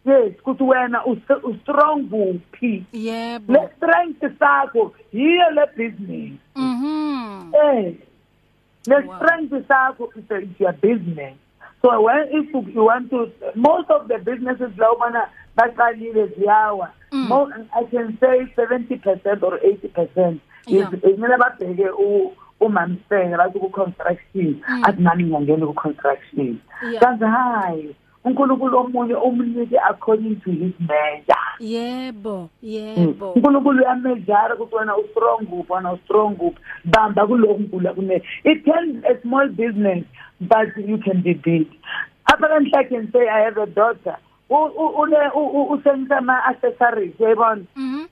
Yes 0.06 0.32
ukuthi 0.40 0.62
wena 0.64 1.04
us- 1.06 1.42
u-strong 1.44 2.08
kuphi 2.10 2.84
Yebo. 2.92 3.52
le 3.52 3.68
strength 3.76 4.38
sakho 4.38 4.92
yiyo 5.12 5.50
le 5.50 5.66
business 5.76 6.32
Mhm. 6.56 7.52
eh 7.54 7.92
the 8.84 8.94
Wow. 8.94 9.16
strength 9.16 9.68
sakho 9.68 10.08
is 10.16 10.30
a- 10.30 10.42
is 10.42 10.60
your 10.60 10.72
business 10.72 11.34
so 11.82 12.00
when 12.02 12.28
if 12.30 12.54
you- 12.54 12.70
you 12.74 12.84
want 12.84 13.10
to 13.10 13.28
most 13.54 13.90
of 13.90 14.08
the 14.08 14.18
businesses 14.18 14.70
la 14.78 14.92
ubona 14.92 15.28
baqalile 15.56 16.26
ziyawa 16.26 16.88
Mm. 17.12 17.28
Mo- 17.28 17.50
i 17.80 17.84
can 17.84 18.16
say 18.20 18.46
70 18.56 18.96
percent 18.96 19.42
or 19.42 19.58
80 19.62 19.88
percent 19.88 20.40
Yeah. 20.66 20.90
kumele 20.90 21.36
babheke 21.38 21.88
u- 21.98 22.32
umamsenge 22.60 23.36
bathi 23.36 23.58
ku-construction 23.58 24.60
Mm. 24.68 24.84
athi 24.84 25.02
nami 25.02 25.24
ngiyangena 25.24 25.66
ku-construction 25.66 26.58
Yeah. 26.90 27.00
kanti 27.02 27.24
hayi 27.24 27.94
unkulunkulu 28.26 28.78
omunye 28.78 29.14
umnike 29.14 29.78
according 29.90 30.36
to 30.44 30.50
his 30.50 30.72
measure 30.80 31.46
Yebo. 31.60 32.48
Mm. 32.62 32.68
Yebo. 32.68 33.32
unkulunkulu 33.32 33.78
uyamejara 33.82 34.54
ukuthi 34.54 34.74
wena 34.74 34.96
u-strong 34.96 35.46
kuphi 35.46 35.72
wena 35.72 35.92
u-strong 35.92 36.36
kuphi 36.36 36.58
bamba 36.84 37.26
kuloku 37.26 37.60
nkulu 37.62 37.88
akune 37.88 38.22
it 38.44 38.64
can 38.64 39.02
a 39.10 39.14
small 39.22 39.48
business 39.48 40.04
but 40.40 40.68
you 40.76 40.98
can 40.98 41.22
be 41.22 41.34
big 41.34 41.66
i 42.26 42.84
can 42.84 43.12
say 43.12 43.28
i 43.28 43.44
have 43.44 43.56
a 43.62 43.66
daughter 43.66 44.16
une- 44.50 45.30
u- 45.34 45.52
u- 45.60 45.72
usebenzisa 45.72 46.16
ama-accessories 46.18 47.20
uyayibona 47.20 47.62
Mhm. 47.76 48.06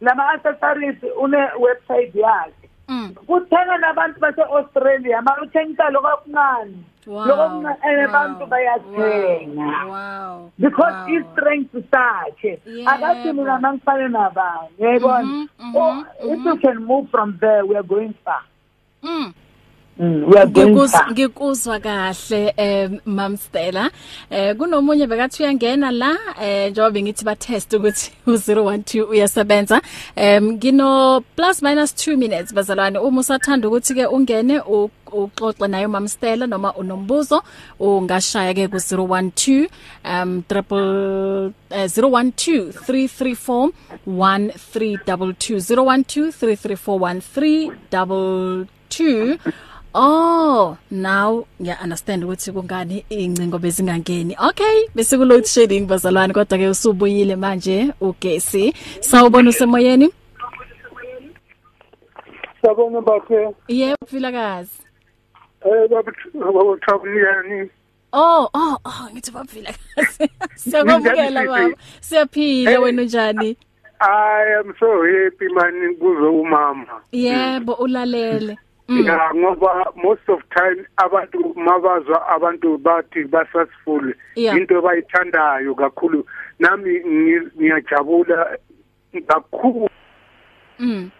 lama-accessories 0.00 0.96
une-website 1.22 2.14
yakhe 2.14 2.68
Mm. 2.88 3.14
kuthenga 3.26 3.78
nabantu 3.78 4.20
base-australia 4.20 5.22
ma 5.22 5.36
uthengisa 5.42 5.90
lokho 5.90 6.08
okuncane 6.14 6.74
Wow. 7.06 7.26
wow, 7.28 7.62
abantu 8.08 8.46
bayathenga. 8.46 9.86
Wow. 9.88 10.50
because 10.58 10.94
wow. 10.94 11.08
i-strength 11.08 11.74
sakhe 11.90 12.58
akathi 12.86 13.32
mina 13.32 13.58
mangifane 13.58 14.08
nabanye 14.08 14.68
uyayibona 14.78 15.22
Mhm, 15.24 15.48
mhm, 15.58 15.76
oh 15.76 16.04
if 16.32 16.44
you 16.46 16.56
can 16.56 16.78
move 16.84 17.08
from 17.10 17.38
there 17.40 17.62
we 17.66 17.76
are 17.76 17.82
going 17.82 18.14
far. 18.24 18.42
Mm. 19.02 19.32
mm, 19.98 20.24
Ngikuzwa 21.12 21.78
kahle 21.80 22.54
eh 22.56 22.90
Mam 23.06 23.36
Stella. 23.36 23.90
Eh 24.30 24.56
kunomunye 24.56 25.06
bekathi 25.06 25.42
uyangena 25.42 25.90
la 25.90 26.16
eh 26.42 26.70
njengoba 26.70 27.00
ngithi 27.00 27.24
ba 27.24 27.36
test 27.36 27.72
ukuthi 27.72 28.12
u012 28.26 29.02
uyasebenza. 29.08 29.80
Em 30.16 30.52
ngino 30.52 31.20
plus 31.36 31.62
minus 31.62 31.92
2 31.94 32.16
minutes 32.16 32.54
bazalwane. 32.54 32.98
Uma 32.98 33.20
usathanda 33.20 33.68
ukuthi 33.68 33.94
ke 33.94 34.06
ungene 34.06 34.60
u- 34.66 34.90
uxoxe 35.14 35.68
nayo 35.68 35.88
Mam 35.88 36.08
Stella 36.08 36.46
noma 36.46 36.72
unombuzo 36.74 37.42
ungashaya 37.80 38.54
ke 38.54 38.68
ku 38.68 38.76
012 38.76 39.68
um 40.04 40.42
triple 40.48 41.52
eh, 41.70 41.88
012 41.88 42.72
334 42.72 43.70
1322 44.06 45.60
012 45.62 46.32
334 46.32 47.20
1322 47.22 49.38
Oh, 49.96 50.76
now 50.90 51.46
ngiya 51.62 51.78
understand 51.82 52.24
ukuthi 52.24 52.52
kungani 52.52 53.04
incingo 53.10 53.58
bezingangeni. 53.58 54.34
Okay, 54.48 54.88
bese 54.94 55.16
ku 55.16 55.24
load 55.24 55.44
shedding 55.46 55.86
bazalwane 55.86 56.32
kodwa 56.34 56.58
ke 56.58 56.68
usubuyile 56.68 57.36
manje 57.36 57.92
ugesi. 58.00 58.74
Sawubona 59.00 59.50
usemoyeni? 59.50 60.10
Sabona 62.62 63.00
bakhe 63.00 63.54
Yebo, 63.68 64.06
Vilakazi. 64.10 64.83
Eh 65.64 65.88
babuthabuyani 66.34 67.70
Oh, 68.16 68.48
oh, 68.54 68.78
oh, 68.84 69.08
ngithi 69.12 69.30
baphilakazi. 69.32 70.30
Siyakwamukela 70.54 71.44
baba. 71.46 71.74
Siyaphila 72.00 72.80
wena 72.80 73.02
unjani? 73.02 73.56
I 74.00 74.54
am 74.60 74.72
so 74.78 74.86
happy 75.02 75.48
man 75.54 75.96
kuzo 75.96 76.40
umama 76.40 77.00
Yebo, 77.12 77.72
ulalele. 77.74 78.56
Mm. 78.88 79.06
ya 79.06 79.30
ngoba 79.34 79.92
most 79.96 80.28
of 80.28 80.40
time 80.54 80.84
abantu 80.96 81.54
mabazwa 81.56 82.28
abantu 82.28 82.78
bathi 82.78 83.24
ba 83.24 83.46
successful 83.52 84.12
Yeah. 84.36 84.56
into 84.56 84.82
bayithandayo 84.82 85.74
kakhulu 85.74 86.26
nami 86.58 87.00
ngi- 87.00 87.50
ngiyajabula 87.58 88.58
kakhulu 89.26 89.88
Mm. 90.78 91.10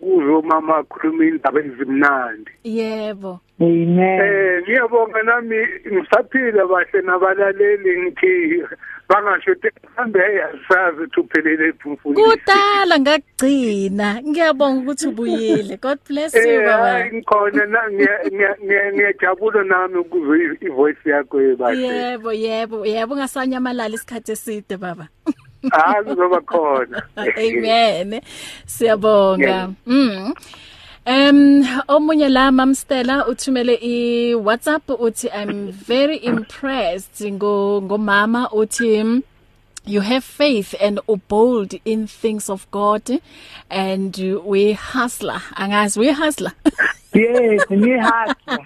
Kuzo 0.00 0.42
mama 0.42 0.76
akhuluma 0.78 1.24
indaba 1.24 1.60
ezimnandi 1.60 2.50
Yebo. 2.64 3.40
amen 3.60 4.20
Eh 4.20 4.62
ngiyabonga 4.62 5.22
nami 5.22 5.56
ngisaphila 5.92 6.66
bahle 6.66 6.98
nabalaleli 7.02 7.90
ngithi 8.02 8.62
bangasho 9.08 9.52
ukuthi 9.52 9.68
mhlambe 9.84 10.20
asazi 10.42 11.04
thuphelele 11.14 11.68
ephumfuni 11.68 12.16
Kudala 12.16 12.94
ngakugcina. 13.00 14.22
Ngiyabonga 14.22 14.80
ukuthi 14.80 15.06
ubuyile. 15.08 15.76
God 15.80 15.98
bless 16.08 16.34
you 16.34 16.40
Eh 16.40 16.64
baba. 16.66 16.92
hayi, 16.92 17.12
ngikhona 17.12 17.64
na 17.66 17.80
ngiya- 17.90 18.22
ngiya- 18.32 18.58
ngiya- 18.64 18.92
ngiyajabula 18.92 19.64
nami 19.64 19.96
ukuzwa 19.98 20.36
i- 20.38 20.58
ivoice 20.66 21.10
yakho 21.10 21.38
bahle 21.58 21.86
Yebo, 21.86 22.32
yebo, 22.32 22.86
yebo 22.86 23.14
ungasanyamalala 23.14 23.94
isikhathi 23.94 24.32
eside 24.32 24.76
baba. 24.76 25.08
Hayi 25.70 26.04
kuzoba 26.04 26.40
khona 26.40 27.02
Amen. 27.16 28.20
Siyabonga. 28.66 29.72
Mm. 29.86 30.34
Um 31.06 31.66
omunye 31.88 32.28
la 32.28 32.50
Mam 32.52 32.74
Stella 32.74 33.26
uthumele 33.26 33.74
i 33.82 34.34
WhatsApp 34.34 34.88
uthi 34.88 35.28
I'm 35.34 35.72
very 35.72 36.16
impressed 36.16 37.20
ngo 37.32 37.82
ngomama 37.82 38.50
uthi 38.52 39.02
mm, 39.02 39.22
you 39.84 40.00
have 40.00 40.22
faith 40.24 40.74
and 40.80 41.00
are 41.08 41.20
bold 41.28 41.74
in 41.84 42.06
things 42.06 42.48
of 42.48 42.70
God 42.70 43.20
and 43.68 44.16
we 44.44 44.74
hustler 44.74 45.42
angazi 45.56 45.98
we 45.98 46.12
hustler 46.12 46.52
yes 47.14 47.62
ngihasla 47.70 48.36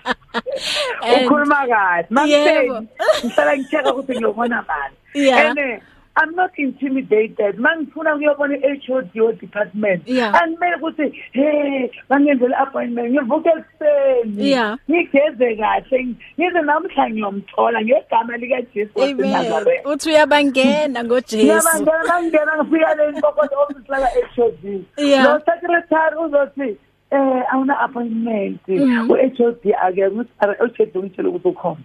And- 1.02 1.26
ukhuluma 1.26 1.66
kahle 1.66 2.02
Yebo. 2.02 2.11
mangitheni 2.11 2.88
ngihlala 3.24 3.56
ngitheka 3.59 3.94
ukuthi 3.94 4.12
ngiyobona 4.12 4.64
mali 4.68 4.94
Yeah. 5.14 5.80
And 6.16 6.29
eh, 6.29 6.31
I'm 6.31 6.35
not 6.37 6.50
intimidated 6.59 7.59
mangifuna 7.59 8.14
ukuyobona 8.14 8.57
i-HOD 8.57 9.20
o 9.20 9.33
department 9.33 10.02
Yeah. 10.09 10.35
andimele 10.42 10.76
ukuthi 10.76 11.22
hey 11.33 11.90
bangenzele 12.09 12.55
appointment 12.57 13.11
ngivuke 13.14 13.48
ekuseni 13.48 14.50
Yeah. 14.50 14.79
ngigeze 14.90 15.56
kahle 15.56 16.04
ngize 16.38 16.62
namhla 16.62 17.10
ngiyomthola 17.10 17.83
ngegama 17.83 18.37
likajesu 18.37 19.02
Amen 19.02 19.33
waseNazaretha 19.33 19.88
uthi 19.90 20.08
uyabangena 20.08 21.04
ngoJesu 21.04 21.37
ngiyabangena 21.44 22.04
mangingena 22.08 22.64
ngifika 22.64 22.94
le 22.94 23.12
nkokodo 23.12 23.60
office 23.60 23.88
laka 23.88 24.08
HOD 24.37 24.85
Yeah. 24.96 25.25
lo 25.25 25.40
secretary 25.40 26.17
uzothi 26.27 26.77
eh 27.10 27.42
awuna 27.52 27.79
appointment 27.81 28.60
Mhm. 28.69 29.10
u 29.10 29.14
HOD 29.14 29.75
ake 29.83 30.06
uHOD 30.06 30.96
ngitshela 30.96 31.29
ukuthi 31.29 31.48
ukhona 31.48 31.81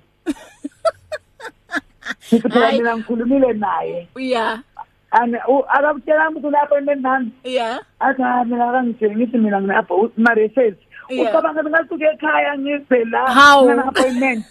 Ngithi 2.29 2.49
phela 2.49 2.65
Hayi. 2.65 2.77
mina 2.77 2.97
ngikhulumile 2.97 3.53
naye 3.53 4.07
yeah 4.15 4.59
and 5.13 5.35
akabutshela 5.75 6.29
ukuthi 6.29 6.47
une 6.47 6.55
appointment 6.63 7.01
nami 7.01 7.31
yeah 7.43 7.79
athi 7.99 8.23
"Ah, 8.23 8.43
mina 8.45 8.69
akangitsheli 8.69 9.15
ngithi 9.15 9.37
mina 9.37 9.61
ngine 9.61 10.11
mari 10.17 10.49
says 10.55 10.75
Yeah. 11.09 11.27
ucabanga 11.27 11.63
ngasuke 11.63 12.05
ekhaya 12.13 12.57
ngize 12.57 13.03
la 13.11 13.25
Hawu. 13.33 13.65
ngina 13.69 13.83
appointment 13.87 14.45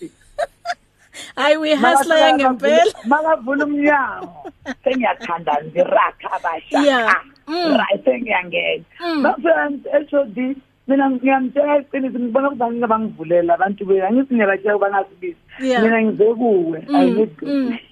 hayi 1.36 1.56
uyihustler 1.56 2.34
ngempela 2.34 2.92
makavula 3.10 3.64
umnyango 3.64 4.52
sengiyakhanda 4.84 5.54
ngirakha 5.64 6.28
abasha 6.36 6.78
Yeah. 6.84 7.14
Mm. 7.48 7.76
right 7.78 8.04
sengiyangena 8.04 8.84
Mm. 9.00 9.20
mafika 9.22 9.70
eshodi 10.00 10.56
mina 10.90 11.10
ngiyamtshela 11.10 11.78
iqiniso 11.78 12.18
ngibona 12.18 12.48
ukuba 12.48 12.66
ngingabangivulela 12.70 13.54
abantu 13.54 13.84
be 13.86 14.02
angithi 14.02 14.34
ngiyabatshela 14.34 14.76
ukuba 14.76 14.90
ngasibisi 14.90 15.36
Yeah. 15.60 15.82
mina 15.82 16.02
ngize 16.02 16.34
kuwe 16.34 16.78
Mm, 16.88 17.18
you 17.18 17.28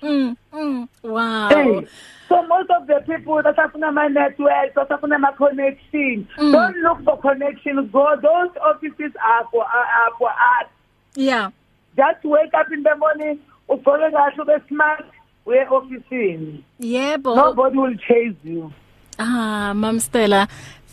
mm, 0.03 0.37
mm, 0.53 0.89
wow 1.03 1.49
Hey, 1.49 1.87
so 2.29 2.43
most 2.49 2.71
of 2.71 2.87
the 2.87 3.01
people 3.07 3.43
that 3.43 3.57
have 3.57 3.75
my 3.95 4.09
network, 4.09 4.75
that 4.75 4.89
have 4.91 5.03
my 5.21 5.33
connection, 5.37 6.27
Mm. 6.39 6.53
don't 6.53 6.77
look 6.83 6.99
for 7.05 7.17
connections. 7.21 7.91
Go, 7.93 8.05
those 8.23 8.53
offices 8.71 9.13
are 9.25 9.45
for 9.51 9.65
are, 9.65 9.89
are 10.01 10.13
for 10.19 10.31
us. 10.31 10.69
yeah 11.15 11.51
Just 11.97 12.25
wake 12.25 12.55
up 12.55 12.67
in 12.73 12.83
the 12.83 12.95
morning, 12.97 13.39
ugqoke 13.69 14.11
kahle 14.13 14.41
ube 14.43 14.57
smart, 14.69 15.05
uye 15.47 15.67
ofisini. 15.71 16.63
yebo 16.81 17.35
Nobody 17.37 17.77
will 17.79 17.97
chase 17.97 18.37
you. 18.45 18.73
Ah, 19.19 19.73
Mam 19.75 19.99
Stella, 20.01 20.47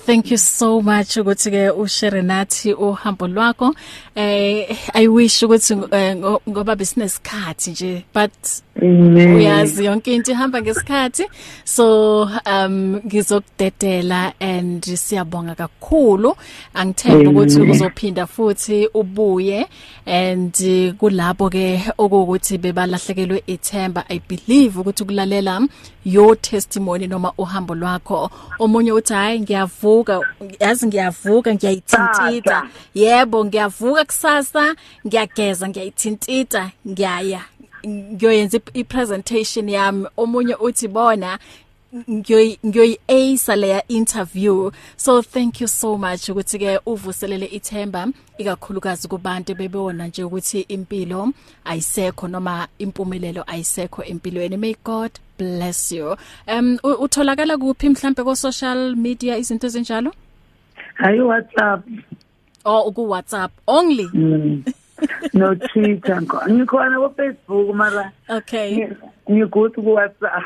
thank 0.05 0.31
you 0.31 0.37
so 0.37 0.81
much 0.81 1.17
ukuthi 1.17 1.51
ke 1.51 1.71
ushare 1.71 2.21
nathi 2.21 2.73
uhambo 2.73 3.27
lwakho. 3.27 3.75
Eh 4.15 4.77
I 4.93 5.07
wish 5.07 5.43
ukuthi 5.43 5.73
eh, 5.91 6.15
ngo- 6.15 6.41
ngoba 6.49 6.75
besinesikhathi 6.75 7.71
nje 7.71 8.03
but 8.13 8.31
uyazi 8.81 9.85
yonke 9.85 10.15
into 10.15 10.31
ihamba 10.31 10.61
ngesikhathi. 10.61 11.25
So 11.63 12.29
um 12.45 13.01
ngizokudedela 13.05 14.33
and 14.39 14.83
siyabonga 14.83 15.55
kakhulu. 15.55 16.35
Angithemba 16.73 17.31
ukuthi 17.31 17.61
uzophinda 17.61 18.27
futhi 18.27 18.87
ubuye 18.93 19.65
and 20.05 20.55
eh, 20.61 20.93
kulabo 20.93 21.49
ke 21.49 21.81
okuthi 21.97 22.57
bebalahlekelwe 22.57 23.43
ithemba. 23.47 24.05
I 24.09 24.19
believe 24.19 24.79
ukuthi 24.79 25.03
ukulalela 25.03 25.67
your 26.03 26.35
testimony 26.35 27.07
noma 27.07 27.33
uhambo 27.37 27.75
lwakho 27.75 28.29
omunye 28.59 28.91
uthi 28.91 29.13
hayi 29.13 29.39
ngiyavuka 29.85 30.19
yazi 30.59 30.87
ngiyavuka 30.87 31.53
ngiyayithintita 31.53 32.41
Tata. 32.41 32.67
yebo 32.93 33.45
ngiyavuka 33.45 34.05
kusasa 34.05 34.75
ngiyageza 35.07 35.69
ngiyayithintita 35.69 36.71
ngiyaya 36.87 37.41
ngiyoyenza 37.87 38.57
i- 38.57 38.79
i-presentation 38.79 39.69
yami. 39.69 40.07
Omunye 40.17 40.55
uthi 40.55 40.87
bona 40.87 41.39
ngiyoyi 42.11 42.59
ngiyoyi 42.65 42.97
ace 43.07 43.55
leya 43.55 43.87
interview 43.87 44.71
so 44.97 45.21
thank 45.21 45.61
you 45.61 45.67
so 45.67 45.97
much 45.97 46.29
ukuthi 46.29 46.59
ke 46.59 46.79
uvuselele 46.85 47.45
ithemba 47.45 48.07
ikakhulukazi 48.37 49.07
kubantu 49.07 49.55
bebona 49.55 50.07
nje 50.07 50.23
ukuthi 50.23 50.61
impilo 50.61 51.29
ayisekho 51.65 52.27
noma 52.27 52.67
impumelelo 52.79 53.43
ayisekho 53.47 54.03
empilweni. 54.03 54.57
May 54.57 54.75
god 54.83 55.11
bless 55.37 55.91
you. 55.91 56.15
Um 56.47 56.77
u- 56.83 56.97
utholakala 57.05 57.57
kuphi 57.57 57.89
mhlambe 57.89 58.23
ko 58.23 58.35
social 58.35 58.95
media 58.95 59.37
izinto 59.37 59.67
ezinjalo? 59.67 60.11
Hayi 61.01 61.19
WhatsApp, 61.21 61.83
or 62.65 62.91
ku 62.93 63.07
WhatsApp 63.07 63.51
only 63.67 64.07
no 65.33 65.55
Twitter, 65.55 66.21
ngikhona 66.21 66.95
ku 67.03 67.09
Facebook 67.17 67.75
mara 67.75 68.11
okay. 68.29 68.75
Ngi- 68.77 68.95
ngikuthi 69.31 69.81
ku 69.81 69.93
WhatsApp. 69.93 70.43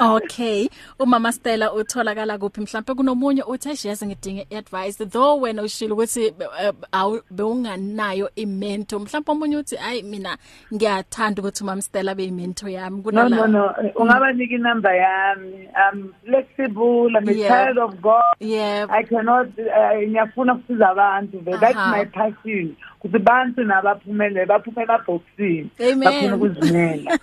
Okay, 0.00 0.68
umama 0.98 1.32
Stella 1.32 1.72
utholakala 1.72 2.38
kuphi? 2.38 2.60
Mhlawumbe 2.60 2.94
kunomunye 2.94 3.42
uthi 3.42 3.68
ashiyaze 3.70 4.06
ngidinge 4.06 4.46
advice 4.56 5.04
though 5.04 5.42
wena 5.42 5.62
ushilo 5.62 5.94
ukuthi 5.94 6.26
eh, 6.26 6.72
awu 6.92 7.20
bewunganayo 7.30 8.30
imento 8.36 8.98
mhlawumbe 8.98 9.30
omunye 9.32 9.56
uthi 9.56 9.76
ayi 9.78 10.02
mina 10.02 10.36
ngiyathanda 10.74 11.42
ukuthi 11.42 11.62
umama 11.64 11.82
Stella 11.82 12.14
be 12.14 12.24
imento 12.24 12.68
yami. 12.68 12.96
No 12.96 12.96
no 12.96 13.02
kunala 13.02 13.46
no, 13.48 13.74
ungabanika 13.96 14.54
inamba 14.54 14.94
yami. 14.94 15.68
I'm 15.76 16.14
flexible, 16.24 17.08
I'm 17.16 17.28
a 17.28 17.32
Yeah. 17.32 17.48
child 17.48 17.78
of 17.78 18.00
God. 18.02 18.22
yeah. 18.40 18.86
I 18.90 19.02
cannot 19.02 19.48
uh, 19.58 20.02
ngiyafuna 20.08 20.54
ukusiza 20.54 20.88
abantu. 20.88 21.40
But 21.44 21.60
that's 21.60 21.76
Aha. 21.76 21.90
my 21.90 22.04
passion. 22.06 22.76
Ukuthi 23.04 23.18
bantu 23.18 23.64
nabaphumelele 23.64 24.46
baphume 24.46 24.82
emaboxini 24.82 25.70
Amen. 25.80 26.38
bafuna 26.38 27.18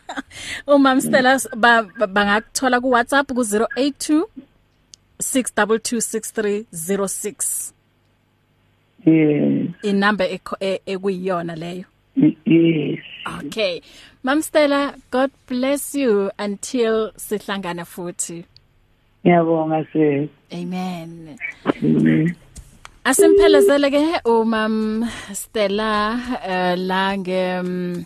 umama 0.67 1.01
Stella 1.01 1.39
bangakuthola 2.07 2.79
ku 2.81 2.89
WhatsApp 2.91 3.27
ku 3.27 3.41
082 3.41 4.23
6226306 5.19 7.71
yes 9.05 9.69
inamba 9.83 10.25
e- 10.27 10.81
ekuyiyona 10.85 11.55
leyo 11.55 11.83
yes 12.45 12.99
Okay. 13.39 13.81
Mam 14.23 14.41
Stella, 14.41 14.93
God 15.11 15.31
bless 15.47 15.95
you 15.95 16.31
until 16.39 17.11
sihlangana 17.15 17.85
futhi. 17.85 18.43
ngiyabonga 19.23 19.85
se 19.93 20.29
Amen. 20.51 21.37
Asimphelezele 23.03 23.91
ke 23.91 24.19
umam 24.25 25.05
Stella 25.33 26.19
uh, 26.43 26.75
la 26.79 27.17
nge 27.17 27.59
um, 27.59 28.05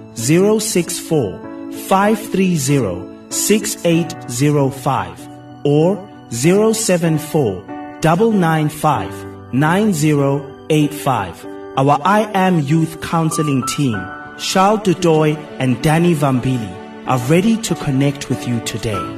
064 0.21 1.71
530 1.87 3.31
6805 3.31 5.29
or 5.65 5.97
074 6.29 7.63
995 8.03 9.53
9085. 9.53 11.45
Our 11.77 11.99
I 12.03 12.29
Am 12.33 12.59
Youth 12.59 13.01
Counseling 13.01 13.65
team, 13.67 13.95
Charles 14.37 14.81
Dudoy 14.81 15.37
and 15.59 15.81
Danny 15.81 16.13
Vambili, 16.13 16.71
are 17.07 17.19
ready 17.29 17.57
to 17.61 17.75
connect 17.75 18.29
with 18.29 18.47
you 18.47 18.59
today. 18.61 19.17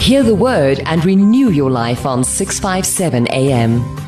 Hear 0.00 0.22
the 0.24 0.34
word 0.34 0.80
and 0.86 1.04
renew 1.04 1.50
your 1.50 1.70
life 1.70 2.04
on 2.04 2.24
657 2.24 3.28
AM. 3.28 4.01